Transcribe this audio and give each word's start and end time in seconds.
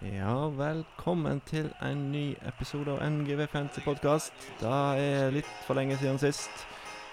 Ja, 0.00 0.48
velkommen 0.56 1.42
til 1.44 1.66
en 1.84 2.06
ny 2.08 2.30
episode 2.48 2.88
av 2.94 3.02
NGV 3.04 3.42
Fancy 3.52 3.82
Podcast. 3.84 4.32
Det 4.56 4.70
er 4.96 5.34
litt 5.34 5.50
for 5.66 5.76
lenge 5.76 5.98
siden 6.00 6.16
sist. 6.16 6.62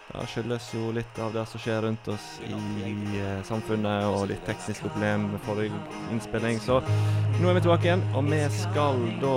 Det 0.08 0.24
skyldes 0.32 0.70
jo 0.72 0.94
litt 0.96 1.20
av 1.20 1.34
det 1.36 1.44
som 1.52 1.60
skjer 1.60 1.82
rundt 1.84 2.08
oss 2.08 2.28
i 2.48 2.54
eh, 3.20 3.42
samfunnet, 3.44 4.06
og 4.08 4.30
litt 4.32 4.46
tekniske 4.48 4.88
problemer 4.88 5.34
med 5.34 5.44
forrige 5.44 5.82
innspilling. 6.16 6.62
Så 6.64 6.80
nå 7.42 7.50
er 7.52 7.58
vi 7.58 7.66
tilbake 7.66 7.90
igjen, 7.90 8.06
og 8.16 8.32
vi 8.32 8.40
skal 8.56 9.04
da 9.20 9.36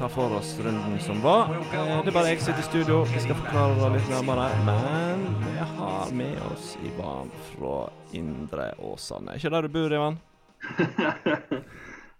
ta 0.00 0.08
for 0.14 0.38
oss 0.38 0.54
runden 0.64 0.96
som 1.04 1.20
var. 1.20 1.52
Eh, 1.68 1.92
det 1.92 2.08
er 2.08 2.16
bare 2.16 2.32
jeg 2.32 2.40
som 2.40 2.54
sitter 2.54 2.64
i 2.64 2.70
studio. 2.70 3.02
Vi 3.12 3.20
skal 3.26 3.36
forklare 3.42 3.76
det 3.82 3.92
litt 3.98 4.14
nærmere. 4.14 4.48
Men 4.64 5.28
vi 5.44 5.68
har 5.76 6.16
med 6.24 6.40
oss 6.54 6.72
Ivan 6.88 7.28
fra 7.52 7.76
Indre 8.16 8.72
Åsane. 8.80 9.36
Er 9.36 9.44
ikke 9.44 9.52
der 9.58 9.68
du 9.68 9.76
bor, 9.76 9.98
Ivan? 10.00 10.22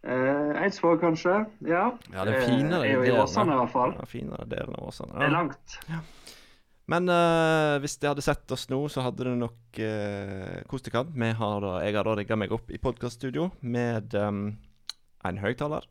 Eh, 0.02 0.62
Eidsvåg, 0.62 1.00
kanskje. 1.00 1.40
Ja. 1.66 1.98
Ja, 2.12 2.25
det 2.25 2.36
er 2.36 2.46
finere 2.46 2.84
Eh, 2.86 2.90
er 2.90 2.94
jo 2.94 3.02
i 3.02 3.18
Åsane, 3.18 3.52
i 3.52 3.58
hvert 3.58 3.72
fall. 3.72 3.94
Ja, 3.98 4.06
finere 4.06 4.46
delen 4.46 4.79
av 4.79 4.89
Åsane. 4.89 5.18
Det 5.18 5.26
er 5.26 5.34
langt. 5.34 5.79
Men 6.89 7.11
uh, 7.12 7.76
hvis 7.82 7.98
de 8.00 8.08
hadde 8.08 8.25
sett 8.25 8.50
oss 8.54 8.68
nå, 8.70 8.79
så 8.89 9.03
hadde 9.04 9.26
det 9.26 9.34
nok 9.36 9.80
uh, 9.82 10.62
kost 10.70 10.89
dere. 10.89 11.04
Jeg 11.20 11.36
har 11.36 11.66
da 12.06 12.14
rigga 12.16 12.39
meg 12.39 12.54
opp 12.54 12.70
i 12.70 12.80
podkaststudio 12.80 13.50
med 13.61 14.14
um, 14.14 14.56
en 15.26 15.42
høyttaler 15.42 15.84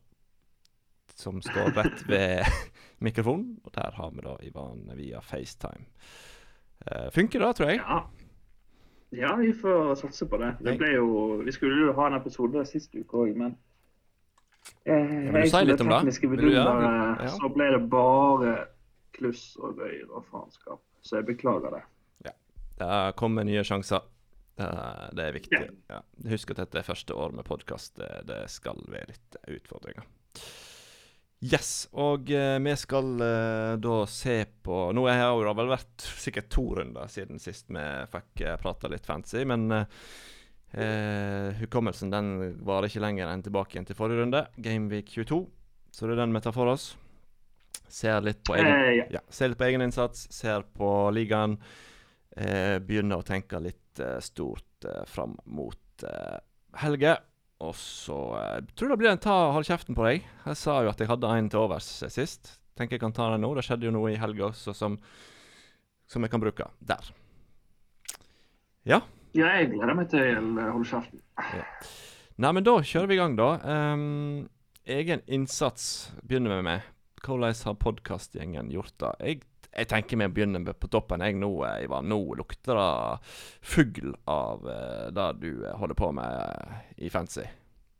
som 1.17 1.41
står 1.41 1.75
rett 1.77 2.01
ved 2.11 2.47
mikrofonen. 3.05 3.59
Og 3.65 3.75
der 3.75 3.93
har 3.93 4.15
vi 4.15 4.25
da 4.25 4.37
Ivan 4.47 4.87
via 4.95 5.21
FaceTime. 5.21 5.85
Uh, 6.87 7.11
funker 7.13 7.43
det, 7.43 7.53
tror 7.59 7.69
jeg. 7.69 7.83
Ja. 7.83 8.01
ja, 9.19 9.35
vi 9.35 9.53
får 9.53 9.95
satse 10.01 10.25
på 10.25 10.39
det. 10.41 10.55
Det 10.63 10.93
jo 10.95 11.43
Vi 11.45 11.51
skulle 11.51 11.89
jo 11.89 11.93
ha 11.99 12.07
en 12.07 12.21
episode 12.21 12.65
sist 12.65 12.95
uke 12.95 13.27
òg, 13.27 13.37
men 13.37 13.57
eh, 14.95 15.13
vil 15.33 15.45
du 15.45 15.51
si 15.51 15.63
litt 15.67 15.83
om 15.83 15.93
det? 15.93 16.01
det? 16.07 16.55
Ja. 16.55 17.31
så 17.35 17.51
ble 17.53 17.69
det 17.75 17.81
bare 17.91 18.53
kluss 19.17 19.49
og 19.61 19.79
røyr 19.81 20.05
og 20.09 20.27
faenskap. 20.31 20.83
Så 21.01 21.19
jeg 21.19 21.27
beklager 21.29 21.77
det. 21.77 21.83
Ja. 22.27 22.35
Det 22.81 23.01
kommer 23.19 23.47
nye 23.47 23.63
sjanser. 23.67 24.05
Det, 24.57 24.69
det 25.17 25.25
er 25.25 25.35
viktig. 25.35 25.59
Ja. 25.59 25.97
Ja. 25.97 25.99
Husk 26.31 26.53
at 26.53 26.63
dette 26.63 26.81
er 26.81 26.87
første 26.87 27.17
år 27.17 27.35
med 27.37 27.45
podkast. 27.47 27.99
Det, 27.99 28.39
skal 28.51 28.81
være 28.89 29.13
litt 29.13 29.37
utfordringer. 29.59 30.07
Yes, 31.45 31.85
og 31.93 32.31
eh, 32.33 32.55
vi 32.65 32.73
skal 32.81 33.11
eh, 33.21 33.73
da 33.77 33.97
se 34.09 34.39
på 34.65 34.77
Nå 34.97 35.03
har 35.05 35.19
jeg 35.19 35.43
det 35.45 35.51
vel 35.59 35.69
vært 35.69 36.05
sikkert 36.17 36.47
to 36.49 36.63
runder 36.79 37.11
siden 37.13 37.37
sist 37.37 37.69
vi 37.69 37.83
fikk 38.09 38.41
uh, 38.41 38.55
prata 38.57 38.89
litt 38.89 39.05
fancy, 39.05 39.43
men 39.45 39.67
eh, 39.69 39.85
eh, 40.73 41.53
hukommelsen 41.61 42.11
den 42.11 42.31
varer 42.65 42.89
ikke 42.89 43.03
lenger 43.03 43.31
enn 43.31 43.43
tilbake 43.45 43.75
igjen 43.75 43.87
til 43.87 43.97
forrige 43.97 44.23
runde, 44.23 44.45
Gameweek 44.57 45.11
22. 45.13 45.41
Så 45.91 46.07
det 46.07 46.17
er 46.17 46.23
den 46.25 46.35
vi 46.35 46.41
tar 46.43 46.55
for 46.55 46.69
oss. 46.71 46.91
Ser 47.87 48.19
litt 48.21 48.43
på 48.43 48.57
egen 48.57 48.67
Eh, 48.67 48.93
ja. 48.99 49.05
ja, 49.17 49.21
ser 49.29 49.49
litt 49.53 49.59
på 49.61 49.67
egen 49.69 49.81
innsats, 49.85 50.27
ser 50.33 50.65
på 50.75 50.89
ligaen. 51.15 51.57
Eh, 52.37 52.77
begynner 52.83 53.23
å 53.23 53.25
tenke 53.25 53.57
litt 53.63 53.99
eh, 54.03 54.19
stort 54.21 54.85
eh, 54.85 55.05
fram 55.09 55.37
mot 55.45 56.03
eh, 56.05 56.37
helge. 56.83 57.15
Og 57.65 57.73
så 57.79 58.17
eh, 58.37 58.59
tror 58.77 58.91
det 58.93 58.99
blir 59.01 59.09
en 59.09 59.23
ta 59.23 59.37
hold 59.55 59.65
kjeften 59.65 59.97
på 59.97 60.05
deg. 60.05 60.27
Jeg 60.45 60.59
sa 60.59 60.81
jo 60.85 60.91
at 60.91 60.99
jeg 61.01 61.09
hadde 61.09 61.31
en 61.33 61.49
til 61.49 61.63
overs 61.63 61.87
sist. 62.13 62.51
Tenker 62.77 62.97
jeg 62.99 63.01
kan 63.07 63.15
ta 63.15 63.31
den 63.33 63.41
nå. 63.41 63.55
Det 63.57 63.63
skjedde 63.65 63.87
jo 63.87 63.95
noe 63.95 64.11
i 64.13 64.19
helga 64.21 64.51
også 64.51 64.75
som, 64.77 64.99
som 66.05 66.21
jeg 66.21 66.29
kan 66.35 66.43
bruke. 66.43 66.67
Der. 66.85 67.09
Ja. 68.85 69.01
Ja, 69.37 69.53
jeg 69.59 69.71
gleder 69.75 69.97
meg 69.97 70.09
til 70.11 70.37
å 70.41 70.67
Hold 70.73 70.87
kjeften. 70.89 71.21
Nei, 72.37 72.53
men 72.53 72.65
da 72.65 72.77
kjører 72.85 73.09
vi 73.09 73.17
i 73.17 73.19
gang, 73.19 73.35
da. 73.37 73.49
Um, 73.65 74.47
egen 74.85 75.21
innsats 75.25 76.11
begynner 76.23 76.57
vi 76.57 76.65
med. 76.69 76.89
Hvordan 77.25 77.55
har 77.65 77.77
podkastgjengen 77.81 78.69
gjort 78.71 78.93
det? 79.01 79.13
Jeg, 79.25 79.39
jeg 79.73 79.89
tenker 79.89 80.21
vi 80.21 80.27
begynner 80.35 80.61
med 80.63 80.77
på 80.77 80.89
toppen. 80.93 81.23
Jeg 81.25 81.37
nå, 81.41 81.51
Ivar, 81.83 82.05
Nå 82.05 82.19
lukter 82.37 82.77
det 82.77 82.91
fugl 83.73 84.13
av 84.29 84.65
uh, 84.65 85.07
det 85.13 85.27
du 85.41 85.49
eh, 85.65 85.73
holder 85.81 85.97
på 85.97 86.11
med 86.17 86.37
eh, 86.37 86.77
i 87.07 87.11
Fancy. 87.13 87.45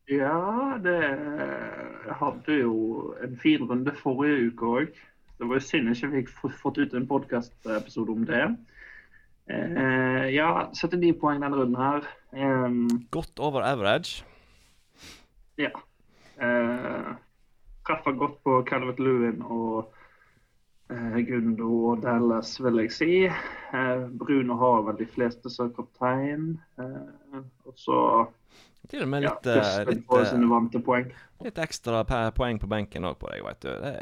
Ja, 0.08 0.78
det 0.80 0.96
Jeg 0.96 2.16
hadde 2.22 2.62
jo 2.62 2.76
en 3.26 3.36
fin 3.42 3.66
runde 3.68 3.92
forrige 4.00 4.52
uke 4.52 4.74
òg. 4.80 5.02
Det 5.38 5.50
var 5.50 5.60
jo 5.60 5.66
synd 5.66 5.92
jeg 5.92 5.98
ikke 5.98 6.14
fikk 6.16 6.58
fått 6.62 6.80
ut 6.80 6.94
en 6.96 7.10
podkastepisode 7.10 8.14
om 8.14 8.24
det. 8.30 8.46
Eh, 9.48 10.26
ja, 10.36 10.70
79 10.74 11.14
poeng 11.22 11.40
denne 11.42 11.56
runden 11.56 11.78
her. 11.80 12.08
Um, 12.36 12.88
Godt 13.12 13.40
over 13.40 13.64
average. 13.64 14.24
ja. 15.58 15.72
Uh, 16.38 17.16
treffer 17.88 18.14
godt 18.14 18.36
på 18.44 18.60
Calvert 18.68 19.00
Lewin 19.00 19.40
og 19.42 19.94
uh, 20.92 21.16
Gundo 21.26 21.70
og 21.92 22.04
Dallas, 22.04 22.58
vil 22.62 22.82
jeg 22.84 22.92
si. 22.94 23.14
Uh, 23.72 24.06
Bruno 24.20 24.58
har 24.60 24.84
vel 24.90 25.00
de 25.00 25.08
fleste 25.10 25.50
som 25.50 25.72
kaptein. 25.74 26.60
Uh, 26.78 27.40
og 27.66 27.74
så 27.80 28.02
Til 28.92 29.08
og 29.08 29.10
med 29.10 29.26
ja, 29.26 29.34
litt, 29.34 29.48
eh, 29.52 29.80
litt, 29.90 30.84
poeng. 30.86 31.10
litt 31.44 31.58
ekstra 31.60 32.04
poeng 32.36 32.60
på 32.62 32.70
benken 32.72 33.08
òg 33.10 33.18
på 33.20 33.32
deg, 33.34 33.42
veit 33.44 33.66
du. 33.66 33.72
Det 33.82 33.96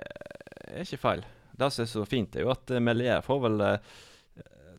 er 0.76 0.84
ikke 0.84 1.02
feil. 1.02 1.24
Det 1.56 1.72
som 1.72 1.86
er 1.86 1.90
så 1.90 2.04
fint, 2.06 2.36
er 2.36 2.46
jo 2.46 2.52
at 2.54 2.76
Melier 2.84 3.24
får 3.26 3.40
vel 3.48 3.64
eh, 3.66 3.96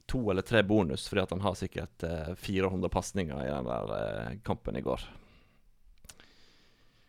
to 0.06 0.22
eller 0.30 0.46
tre 0.46 0.62
bonus 0.62 1.08
fordi 1.10 1.22
at 1.24 1.34
han 1.34 1.44
har 1.44 1.54
sikkert 1.58 2.06
eh, 2.06 2.32
400 2.38 2.90
pasninger 2.92 3.38
i 3.42 3.50
den 3.50 3.68
der 3.70 3.94
eh, 3.98 4.34
kampen 4.46 4.78
i 4.78 4.84
går. 4.84 5.04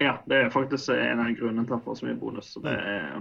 Ja, 0.01 0.19
det 0.29 0.35
er 0.35 0.53
faktisk 0.53 0.89
en 0.93 1.23
av 1.23 1.33
grunnene 1.33 1.65
til 1.65 1.73
at 1.73 1.79
han 1.79 1.85
får 1.85 1.97
så 1.99 2.05
mye 2.05 2.19
bonus. 2.19 2.51
Så 2.53 2.61
det 2.61 2.75
er, 2.77 3.17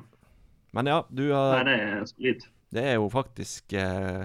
Men 0.76 0.90
ja, 0.90 1.00
du 1.08 1.24
nei, 1.30 1.64
det 1.64 1.76
er 1.80 2.04
solid. 2.10 2.46
Det 2.76 2.84
er 2.84 2.96
jo 2.98 3.08
faktisk 3.08 3.72
eh, 3.78 4.24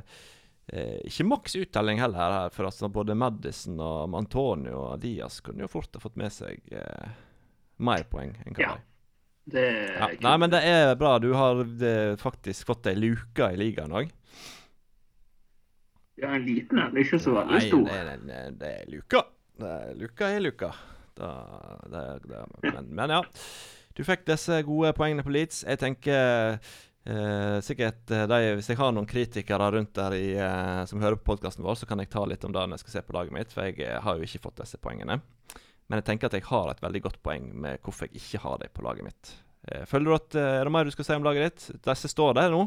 eh, 0.68 0.98
ikke 1.08 1.28
maks 1.30 1.56
uttelling 1.62 2.02
heller 2.02 2.20
her, 2.20 2.54
for 2.56 2.68
altså 2.68 2.90
både 2.92 3.16
Madison 3.16 3.80
og 3.80 4.16
Antonio 4.18 4.88
og 4.90 5.04
Diaz 5.04 5.40
kunne 5.46 5.64
jo 5.64 5.72
fort 5.72 5.96
ha 5.96 6.04
fått 6.04 6.20
med 6.20 6.34
seg 6.34 6.74
eh, 6.76 7.12
mer 7.82 8.08
poeng 8.12 8.34
enn 8.46 8.58
hva 8.58 8.66
Ja, 8.66 8.74
de 8.76 8.88
Det 9.56 9.68
ja. 9.98 10.10
Nei, 10.22 10.36
men 10.38 10.52
det 10.54 10.62
er 10.68 10.96
bra. 11.00 11.16
Du 11.20 11.32
har 11.38 11.62
eh, 11.64 12.16
faktisk 12.20 12.68
fått 12.68 12.90
ei 12.92 12.98
luke 12.98 13.48
i 13.54 13.58
ligaen 13.62 13.96
òg. 13.96 14.12
Ja, 16.22 16.36
en 16.38 16.46
liten 16.46 16.80
en, 16.80 16.98
ikke 17.02 17.18
så 17.22 17.34
veldig 17.40 17.58
Nei, 17.58 17.68
stor. 17.68 17.86
nei, 17.88 18.16
det, 18.30 18.42
det 18.62 18.72
er 18.84 18.90
luka. 18.94 19.24
Det 19.62 19.72
er 19.88 19.96
luka 19.98 20.30
er 20.36 20.44
luka. 20.46 20.72
Da, 21.18 21.30
det, 21.92 22.04
det, 22.30 22.44
men, 22.64 22.88
men 22.98 23.14
ja. 23.18 23.22
Du 23.98 24.04
fikk 24.08 24.24
disse 24.30 24.62
gode 24.66 24.94
poengene 24.98 25.26
på 25.26 25.34
Leeds. 25.34 25.64
Jeg 25.68 25.82
tenker 25.82 26.56
eh, 26.56 27.58
sikkert 27.66 28.14
eh, 28.14 28.24
de, 28.32 28.38
Hvis 28.60 28.70
jeg 28.72 28.80
har 28.80 28.94
noen 28.96 29.10
kritikere 29.10 29.68
rundt 29.76 29.92
der 29.98 30.16
i, 30.16 30.28
eh, 30.40 30.84
som 30.90 31.02
hører 31.04 31.20
på 31.20 31.34
podkasten 31.34 31.66
vår, 31.66 31.82
så 31.82 31.90
kan 31.90 32.00
jeg 32.00 32.12
ta 32.14 32.24
litt 32.30 32.46
om 32.48 32.54
det 32.56 32.64
når 32.64 32.78
jeg 32.80 32.86
skal 32.86 32.96
se 33.00 33.06
på 33.10 33.18
laget 33.18 33.36
mitt, 33.36 33.52
for 33.54 33.68
jeg 33.68 33.82
eh, 33.84 33.98
har 34.06 34.18
jo 34.22 34.30
ikke 34.30 34.44
fått 34.46 34.62
disse 34.64 34.80
poengene. 34.82 35.20
Men 35.92 36.00
jeg 36.00 36.08
tenker 36.08 36.30
at 36.32 36.38
jeg 36.38 36.48
har 36.48 36.70
et 36.72 36.84
veldig 36.86 37.02
godt 37.10 37.20
poeng 37.26 37.50
med 37.66 37.82
hvorfor 37.84 38.08
jeg 38.08 38.22
ikke 38.22 38.46
har 38.46 38.62
dem 38.62 38.72
på 38.78 38.86
laget 38.88 39.10
mitt. 39.10 39.34
Eh, 39.68 39.84
føler 39.90 40.08
du 40.08 40.16
at 40.16 40.38
Er 40.40 40.64
det 40.70 40.74
mer 40.78 40.88
du 40.88 40.94
skal 40.96 41.10
si 41.10 41.18
om 41.20 41.28
laget 41.28 41.50
ditt? 41.50 41.82
Disse 41.90 42.10
står 42.14 42.38
der 42.40 42.54
nå? 42.56 42.64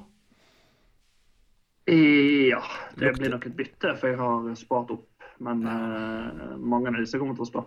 Ja, 1.87 2.63
det 2.97 3.05
Lukter. 3.11 3.19
blir 3.19 3.31
nok 3.35 3.47
et 3.47 3.57
bytte, 3.59 3.91
for 4.01 4.09
jeg 4.09 4.17
har 4.21 4.55
spart 4.57 4.91
opp. 4.95 5.11
Men 5.45 5.65
uh, 5.67 6.55
mange 6.57 6.89
av 6.93 6.97
disse 7.03 7.19
kommer 7.21 7.35
til 7.37 7.45
å 7.45 7.51
stå. 7.51 7.65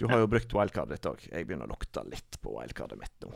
Du 0.00 0.06
har 0.08 0.22
jo 0.22 0.28
brukt 0.32 0.52
wildcardet 0.56 0.96
ditt 0.96 1.06
òg. 1.10 1.24
Jeg 1.28 1.44
begynner 1.46 1.68
å 1.68 1.74
lukte 1.74 2.00
litt 2.08 2.38
på 2.40 2.54
wildcardet 2.56 2.96
mitt 3.00 3.24
nå. 3.26 3.30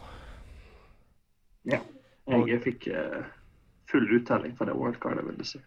Ja. 1.68 1.80
Jeg 2.28 2.60
fikk 2.64 2.86
uh, 2.88 3.20
full 3.90 4.06
uttelling 4.16 4.54
for 4.56 4.64
det 4.68 4.76
wildcardet, 4.80 5.26
vil 5.28 5.36
du 5.36 5.44
si. 5.44 5.60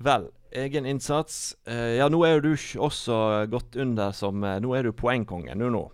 Vel, 0.00 0.30
egen 0.56 0.88
innsats. 0.88 1.54
Uh, 1.68 1.92
ja, 1.98 2.08
nå 2.12 2.22
er 2.24 2.38
jo 2.38 2.46
du 2.46 2.52
også 2.88 3.18
gått 3.52 3.76
under 3.80 4.16
som 4.16 4.40
Nå 4.40 4.72
er 4.76 4.88
du 4.88 4.92
poengkongen 4.96 5.60
du 5.60 5.68
nå. 5.72 5.84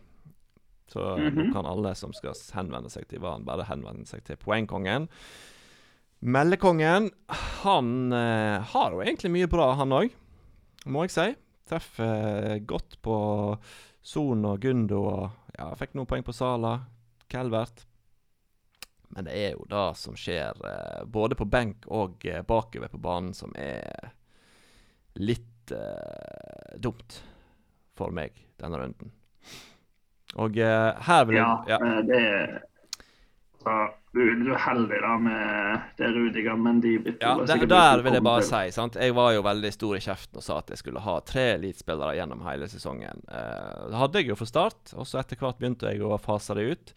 Så 0.92 1.00
eh, 1.16 1.30
nå 1.32 1.46
Mhm. 1.46 1.52
kan 1.54 1.64
alle 1.66 1.94
som 1.96 2.12
skal 2.12 2.34
henvende 2.52 2.90
seg 2.92 3.06
til 3.08 3.22
Varen, 3.22 3.44
bare 3.48 3.64
henvende 3.64 4.04
seg 4.06 4.22
til 4.26 4.36
poengkongen. 4.36 5.06
Meldekongen, 6.24 7.10
han 7.62 8.12
eh, 8.12 8.60
har 8.62 8.92
jo 8.94 9.00
egentlig 9.02 9.30
mye 9.34 9.48
bra, 9.50 9.72
han 9.74 9.90
òg, 9.90 10.12
må 10.86 11.02
jeg 11.02 11.14
si. 11.16 11.24
Treffer 11.66 12.46
eh, 12.52 12.58
godt 12.62 13.00
på 13.02 13.16
Son 14.06 14.46
og 14.46 14.60
Gundo 14.62 15.02
og 15.02 15.56
Ja, 15.58 15.72
fikk 15.76 15.96
noen 15.98 16.06
poeng 16.08 16.22
på 16.22 16.32
Sala. 16.32 16.76
Calvert. 17.26 17.82
Men 19.10 19.26
det 19.26 19.34
er 19.34 19.50
jo 19.56 19.66
det 19.68 19.82
som 19.98 20.14
skjer 20.14 20.62
eh, 20.62 21.02
både 21.10 21.36
på 21.36 21.48
benk 21.50 21.90
og 21.90 22.22
eh, 22.30 22.40
bakover 22.46 22.88
på 22.94 23.02
banen, 23.02 23.34
som 23.34 23.50
er 23.58 24.14
litt 25.18 25.74
eh, 25.74 26.78
dumt 26.78 27.18
for 27.98 28.14
meg 28.14 28.38
denne 28.62 28.78
runden. 28.78 29.10
Og 30.38 30.54
eh, 30.54 30.90
her 31.02 31.26
vil 31.26 31.42
jeg 31.42 31.74
Ja, 31.74 31.80
ja, 31.82 32.02
det 32.06 32.22
Altså, 33.62 33.94
du, 34.12 34.20
du 34.42 34.50
er 34.52 34.60
heldig 34.60 34.98
da 35.04 35.12
med 35.22 35.84
det 35.96 36.08
Rudiger 36.12 36.58
Mendy-byttet. 36.58 37.22
Ja, 37.22 37.36
er 37.38 37.46
der, 37.62 37.66
der 37.70 38.02
vil 38.02 38.16
jeg 38.18 38.24
bare 38.26 38.42
til. 38.42 38.50
si 38.50 38.74
sant? 38.74 38.98
Jeg 38.98 39.14
var 39.16 39.30
jo 39.36 39.44
veldig 39.46 39.70
stor 39.72 39.94
i 39.96 40.02
kjeften 40.02 40.40
og 40.40 40.44
sa 40.44 40.58
at 40.58 40.72
jeg 40.72 40.80
skulle 40.80 41.02
ha 41.04 41.14
tre 41.24 41.44
elitespillere 41.54 42.16
gjennom 42.18 42.42
hele 42.44 42.68
sesongen. 42.68 43.22
Eh, 43.30 43.84
det 43.92 44.00
hadde 44.00 44.20
jeg 44.20 44.32
jo 44.32 44.38
fra 44.40 44.48
start, 44.50 44.94
og 44.96 45.06
så 45.08 45.22
etter 45.22 45.38
hvert 45.40 45.60
begynte 45.60 45.92
jeg 45.92 46.02
å 46.02 46.18
fase 46.20 46.56
det 46.58 46.64
ut. 46.74 46.92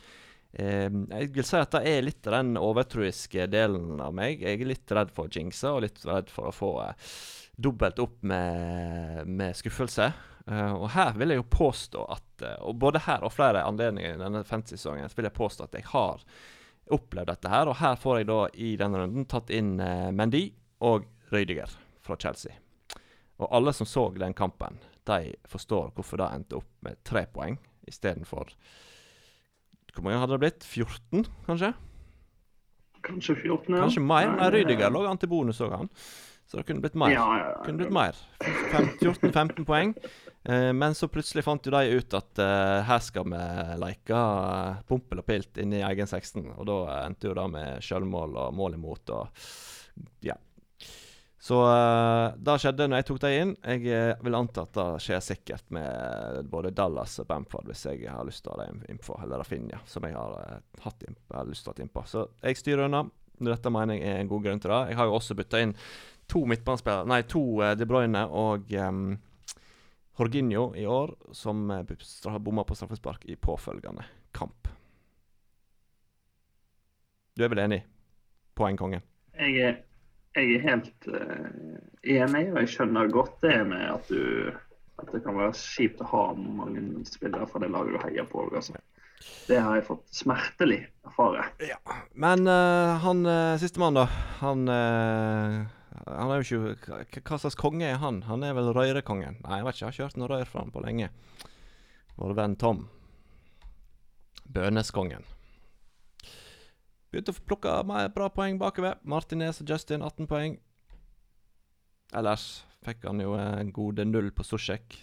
Eh, 0.58 0.90
jeg 0.90 1.30
vil 1.36 1.48
si 1.48 1.62
at 1.62 1.78
det 1.78 1.84
er 1.92 2.08
litt 2.08 2.32
av 2.32 2.40
den 2.40 2.60
overtroiske 2.60 3.46
delen 3.54 4.02
av 4.02 4.16
meg. 4.18 4.42
Jeg 4.42 4.60
er 4.64 4.72
litt 4.74 4.96
redd 4.98 5.14
for 5.14 5.30
å 5.30 5.36
jinxe 5.38 5.72
og 5.72 5.86
litt 5.86 6.02
redd 6.10 6.34
for 6.34 6.50
å 6.50 6.56
få 6.56 6.72
eh, 6.88 7.14
dobbelt 7.56 8.02
opp 8.04 8.18
med, 8.28 9.30
med 9.30 9.56
skuffelse. 9.56 10.10
Eh, 10.50 10.74
og 10.74 10.90
her 10.98 11.14
vil 11.22 11.32
jeg 11.32 11.44
jo 11.44 11.48
påstå 11.54 12.04
at 12.14 12.22
Og 12.68 12.76
både 12.78 13.00
her 13.06 13.24
og 13.24 13.32
flere 13.32 13.64
anledninger 13.64 14.18
i 14.18 14.20
denne 14.20 14.42
fantasy-sesongen 14.44 15.08
så 15.08 15.16
vil 15.16 15.30
jeg 15.30 15.38
påstå 15.38 15.70
at 15.70 15.78
jeg 15.80 15.88
har 15.94 16.20
opplevd 16.94 17.32
dette 17.32 17.52
her. 17.52 17.70
Og 17.72 17.80
her 17.80 17.98
får 18.00 18.20
jeg 18.20 18.30
da 18.30 18.40
i 18.54 18.76
denne 18.80 19.02
runden 19.02 19.28
tatt 19.30 19.52
inn 19.54 19.76
eh, 19.84 20.12
Mendy 20.16 20.48
og 20.86 21.08
Røydiger 21.32 21.72
fra 22.06 22.18
Chelsea. 22.22 22.54
Og 23.42 23.50
alle 23.52 23.74
som 23.76 23.88
så 23.90 24.08
den 24.16 24.36
kampen, 24.38 24.78
de 25.06 25.36
forstår 25.50 25.92
hvorfor 25.96 26.22
det 26.22 26.30
endte 26.34 26.60
opp 26.60 26.70
med 26.86 27.02
tre 27.06 27.26
poeng 27.30 27.58
istedenfor 27.86 28.54
Hvor 29.94 30.04
mange 30.04 30.18
hadde 30.20 30.34
det 30.34 30.42
blitt? 30.42 30.64
14, 30.66 31.28
kanskje? 31.46 31.74
Kanskje 33.06 33.36
14, 33.36 33.76
ja. 33.76 33.84
Kanskje 33.84 34.02
mer? 34.04 34.32
Nei, 34.34 34.48
Røydiger 34.52 34.88
ja. 34.88 34.92
lå 34.92 35.06
an 35.08 35.20
til 35.22 35.30
bonus 35.32 35.62
òg, 35.64 35.76
han. 35.78 35.92
Så 36.46 36.60
det 36.60 36.68
kunne 36.68 36.84
blitt 36.84 36.98
mer. 37.00 37.14
Ja, 37.14 37.26
ja, 37.40 37.50
ja. 37.52 37.64
Kunne 37.66 37.82
blitt 37.82 37.94
mer. 37.96 38.18
14-15 39.02 39.66
poeng. 39.66 39.96
Eh, 40.46 40.72
men 40.78 40.94
så 40.96 41.10
plutselig 41.10 41.46
fant 41.46 41.66
jo 41.66 41.74
de 41.74 41.98
ut 41.98 42.18
at 42.18 42.42
eh, 42.44 42.82
her 42.86 43.02
skal 43.02 43.26
vi 43.32 43.44
leke 43.82 44.20
uh, 44.20 44.82
pompel 44.86 45.24
og 45.24 45.26
pilt 45.26 45.58
inne 45.62 45.80
i 45.80 45.86
egen 45.88 46.06
16. 46.06 46.44
Og 46.54 46.68
da 46.70 46.80
endte 47.02 47.32
jo 47.32 47.38
det 47.38 47.48
med 47.54 47.86
sjølmål 47.86 48.38
og 48.44 48.60
mål 48.60 48.78
imot 48.78 49.16
og 49.16 49.48
ja. 50.26 50.38
Så 51.46 51.60
uh, 51.62 52.34
det 52.42 52.56
skjedde 52.58 52.88
når 52.90 53.04
jeg 53.04 53.06
tok 53.06 53.20
dem 53.22 53.36
inn. 53.38 53.52
Jeg 53.62 53.92
eh, 53.94 54.24
vil 54.26 54.38
anta 54.38 54.64
at 54.66 54.72
det 54.74 54.86
skjer 55.06 55.20
sikkert 55.22 55.68
med 55.76 56.48
både 56.50 56.72
Dallas 56.74 57.20
og 57.22 57.28
Bamford 57.30 57.70
hvis 57.70 57.84
jeg 57.86 58.08
har 58.10 58.26
lyst 58.26 58.42
til 58.48 58.50
å 58.50 58.56
ha 58.56 58.66
dem 58.66 58.80
innpå, 58.90 59.20
eller 59.22 59.44
Rafinha, 59.44 59.84
som 59.86 60.08
jeg 60.10 60.18
har, 60.18 60.34
eh, 60.42 60.64
hatt 60.82 61.06
inn, 61.06 61.20
har 61.30 61.46
lyst 61.46 61.68
til 61.68 61.70
å 61.70 61.76
ha 61.76 61.86
innpå. 61.86 62.06
Så 62.10 62.26
jeg 62.42 62.58
styrer 62.58 62.88
unna. 62.88 63.04
Dette 63.46 63.70
mener 63.70 64.00
jeg 64.00 64.10
er 64.10 64.24
en 64.24 64.32
god 64.32 64.42
grunn 64.48 64.64
til 64.64 64.74
det. 64.74 64.82
Jeg 64.90 64.98
har 64.98 65.12
jo 65.12 65.20
også 65.20 65.38
bytta 65.38 65.62
inn 65.62 65.76
to 66.32 66.46
midtbanespillere 66.50 67.08
Nei, 67.10 67.22
to 67.30 67.44
eh, 67.64 67.76
De 67.78 67.88
Bruyne 67.90 68.26
og 68.28 68.72
um, 68.82 69.18
Jorginho 70.16 70.70
i 70.80 70.86
år, 70.88 71.12
som 71.36 71.68
har 71.70 72.40
bomma 72.40 72.64
på 72.64 72.76
straffespark 72.78 73.26
i 73.28 73.36
påfølgende 73.36 74.06
kamp. 74.36 74.70
Du 77.36 77.44
er 77.44 77.52
vel 77.52 77.66
enig? 77.66 77.82
Poengkongen. 78.56 79.04
Jeg 79.36 79.58
er, 79.60 79.82
jeg 80.40 80.56
er 80.56 80.64
helt 80.70 81.10
uh, 81.12 81.50
enig, 82.02 82.46
og 82.54 82.62
jeg 82.62 82.72
skjønner 82.72 83.12
godt 83.12 83.42
det 83.44 83.58
med 83.68 83.84
at 83.92 84.08
du 84.08 84.56
at 85.02 85.12
det 85.12 85.22
kan 85.26 85.38
være 85.38 85.56
kjipt 85.60 86.02
å 86.04 86.10
ha 86.12 86.26
mange 86.36 87.04
spillere 87.08 87.48
fra 87.50 87.62
det 87.64 87.72
laget 87.74 87.96
du 87.96 88.04
heier 88.06 88.28
på. 88.30 88.46
Altså. 88.48 88.78
Det 89.48 89.60
har 89.60 89.78
jeg 89.78 89.88
fått 89.88 90.06
smertelig 90.16 90.82
erfare. 91.08 91.48
Ja. 91.64 91.80
Men 92.14 92.48
uh, 92.48 92.96
han 93.04 93.26
uh, 93.28 93.58
sistemann, 93.60 93.98
da. 93.98 94.06
Han 94.42 94.70
uh, 94.72 95.66
Han 96.06 96.30
er 96.32 96.42
jo 96.44 96.60
ikke 96.76 97.22
hva- 97.26 97.40
slags 97.42 97.56
konge 97.58 97.86
er 97.88 97.98
han? 97.98 98.22
Han 98.30 98.44
er 98.46 98.54
vel 98.54 98.74
røyrekongen? 98.76 99.40
Nei, 99.42 99.58
jeg 99.58 99.66
vet 99.66 99.76
ikke. 99.76 99.80
Jeg 99.82 99.88
har 99.88 99.96
ikke 99.96 100.04
hørt 100.06 100.18
noe 100.22 100.30
røyr 100.30 100.46
fra 100.50 100.62
han 100.62 100.72
på 100.76 100.84
lenge. 100.86 101.10
Vår 102.20 102.36
venn 102.38 102.56
Tom. 102.62 102.84
Bøneskongen. 104.46 105.26
Begynte 107.12 107.34
å 107.34 107.42
plukke 107.48 107.74
mer 107.88 108.10
bra 108.14 108.30
poeng 108.30 108.60
bakover. 108.62 109.00
Martinez 109.04 109.62
og 109.64 109.70
Justin 109.72 110.04
18 110.06 110.28
poeng. 110.30 110.60
Ellers 112.14 112.64
fikk 112.86 113.08
han 113.10 113.20
jo 113.24 113.34
en 113.40 113.72
gode 113.74 114.06
null 114.06 114.30
på 114.36 114.46
Sosjek. 114.46 115.00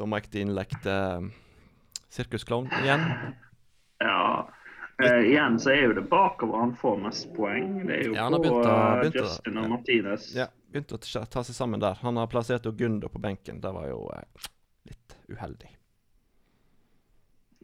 Da 0.00 0.06
Mike 0.08 0.46
lekte 0.48 0.94
sirkusklovn 2.10 2.70
igjen. 2.80 3.04
Ja. 4.00 4.48
Eh, 5.02 5.20
igjen 5.30 5.58
så 5.62 5.70
er 5.72 5.82
jo 5.86 5.92
det 5.96 6.04
bakover 6.10 6.58
han 6.60 6.74
får 6.76 6.96
mest 7.04 7.28
poeng. 7.36 7.86
Det 7.86 7.96
er 7.98 8.06
jo 8.08 8.14
Ja, 8.14 8.22
han 8.26 8.32
har 8.32 8.40
på 8.40 8.44
begynt 8.44 8.66
å- 8.66 8.70
eh, 8.70 9.00
begynt 9.02 9.16
å- 9.16 9.24
Justin 9.24 9.56
og 9.58 9.62
ja. 9.64 9.68
Martinez. 9.68 10.34
Ja, 10.34 10.46
begynte 10.72 10.98
å 10.98 11.26
ta- 11.30 11.42
seg 11.42 11.54
sammen 11.54 11.80
der. 11.80 11.94
Han 12.02 12.16
har 12.16 12.26
plassert 12.26 12.62
Gundo 12.76 13.08
på 13.08 13.18
benken. 13.20 13.60
Det 13.60 13.72
var 13.72 13.88
jo 13.88 14.10
eh, 14.14 14.48
litt 14.86 15.16
uheldig. 15.28 15.68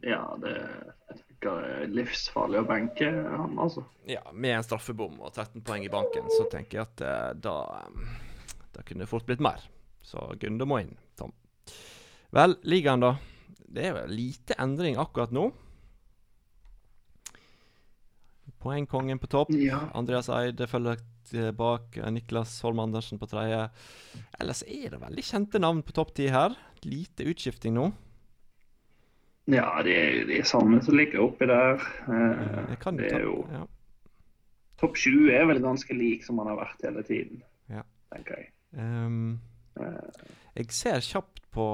Ja, 0.03 0.37
det 0.41 0.53
jeg 1.41 1.53
er 1.53 1.87
livsfarlig 1.93 2.59
å 2.63 2.65
benke 2.67 3.07
han, 3.07 3.57
altså. 3.61 3.83
Ja, 4.09 4.23
med 4.33 4.55
en 4.57 4.63
straffebom 4.65 5.19
og 5.21 5.33
13 5.33 5.61
poeng 5.61 5.85
i 5.85 5.89
banken, 5.89 6.25
så 6.33 6.47
tenker 6.51 6.79
jeg 6.79 6.87
at 6.87 7.01
eh, 7.01 7.33
da 7.33 7.83
eh, 7.83 8.07
Da 8.73 8.81
kunne 8.85 9.05
det 9.05 9.09
fort 9.09 9.25
blitt 9.25 9.39
mer. 9.41 9.61
Så 10.05 10.35
Gundo 10.39 10.65
må 10.65 10.79
inn, 10.81 10.95
Tom. 11.17 11.31
Vel, 12.31 12.55
ligaen, 12.63 12.99
da. 13.01 13.15
Det 13.67 13.85
er 13.85 13.93
vel 13.93 14.09
lite 14.13 14.53
endring 14.61 14.97
akkurat 15.01 15.31
nå. 15.31 15.51
Poengkongen 18.67 19.19
på 19.21 19.29
topp. 19.31 19.53
Ja. 19.55 19.79
Andreas 19.95 20.27
Eide 20.33 20.67
følger 20.67 20.99
bak. 21.55 21.95
Niklas 22.11 22.57
Holm 22.65 22.81
Andersen 22.83 23.19
på 23.21 23.29
tredje. 23.31 23.69
Ellers 24.41 24.63
er 24.67 24.91
det 24.91 24.99
veldig 24.99 25.23
kjente 25.23 25.61
navn 25.63 25.79
på 25.87 25.95
topp 25.95 26.11
ti 26.19 26.27
her. 26.33 26.55
Lite 26.83 27.27
utskifting 27.31 27.77
nå. 27.77 27.87
Ja, 29.47 29.69
det 29.87 29.93
er, 29.95 30.17
de 30.27 30.41
samme 30.43 30.81
som 30.83 30.97
ligger 30.99 31.23
oppi 31.23 31.47
der. 31.47 31.79
Eh, 32.11 32.73
det 32.99 33.11
er 33.13 33.23
jo 33.23 33.37
ja. 33.53 33.61
Topp 34.77 34.99
sju 34.99 35.29
er 35.33 35.47
vel 35.49 35.61
ganske 35.63 35.95
lik 35.95 36.25
som 36.27 36.37
han 36.43 36.51
har 36.51 36.59
vært 36.59 36.83
hele 36.85 37.01
tiden, 37.07 37.39
Ja. 37.71 37.81
tenker 38.13 38.35
jeg. 38.43 38.51
Eh, 38.75 39.87
jeg 40.59 40.71
ser 40.75 40.99
kjapt 41.01 41.39
på 41.55 41.69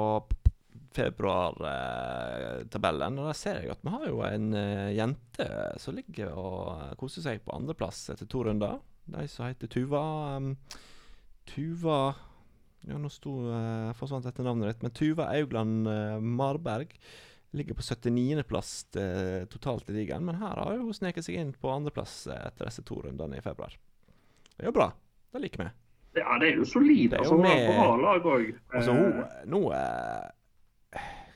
februartabellen, 0.95 3.19
og 3.19 3.25
der 3.29 3.33
ser 3.37 3.55
jeg 3.61 3.71
at 3.73 3.81
vi 3.83 3.89
har 3.93 4.05
jo 4.09 4.17
en 4.27 4.53
eh, 4.57 4.95
jente 4.97 5.47
som 5.81 5.95
ligger 5.97 6.27
og 6.37 6.95
koser 6.99 7.21
seg 7.25 7.41
på 7.45 7.55
andreplass 7.55 7.99
etter 8.13 8.27
to 8.29 8.39
runder. 8.47 8.75
De 9.05 9.27
som 9.27 9.45
heter 9.49 9.67
Tuva 9.67 10.01
ehm, 10.37 10.55
Tuva 11.49 12.15
Ja, 12.87 12.97
nå 12.99 13.09
sto 13.11 13.31
uh, 13.49 13.93
forsvant 13.99 14.25
dette 14.27 14.43
navnet 14.43 14.67
ditt, 14.69 14.81
men 14.83 14.91
Tuva 14.95 15.23
Augland 15.35 15.87
eh, 15.87 16.19
Marberg 16.19 16.87
ligger 17.53 17.73
på 17.77 17.81
79.-plass 17.85 18.69
totalt 19.51 19.89
i 19.89 19.93
ligaen, 19.93 20.25
men 20.25 20.35
her 20.41 20.55
har 20.57 20.77
hun 20.79 20.93
sneket 20.95 21.23
seg 21.27 21.35
inn 21.37 21.51
på 21.53 21.69
andreplass 21.69 22.25
eh, 22.27 22.47
etter 22.49 22.65
disse 22.67 22.81
to 22.87 22.95
rundene 23.05 23.37
i 23.37 23.41
februar. 23.45 23.73
Det 24.55 24.63
er 24.65 24.69
jo 24.71 24.75
bra. 24.75 24.87
Det 25.33 25.39
liker 25.43 25.59
vi. 25.63 25.67
ja, 26.19 26.37
det 26.41 26.47
er 26.49 26.55
jo 26.59 26.65
solid. 26.65 27.09
Det 27.13 27.17
er 27.19 27.23
jo 27.23 27.37
altså, 27.37 27.43
med- 27.45 27.67
bra 27.69 27.95
lag 28.01 28.21
òg. 28.33 28.45
Altså, 28.73 28.91
hun 28.97 29.13
Nå 29.53 29.61
eh, 29.77 30.25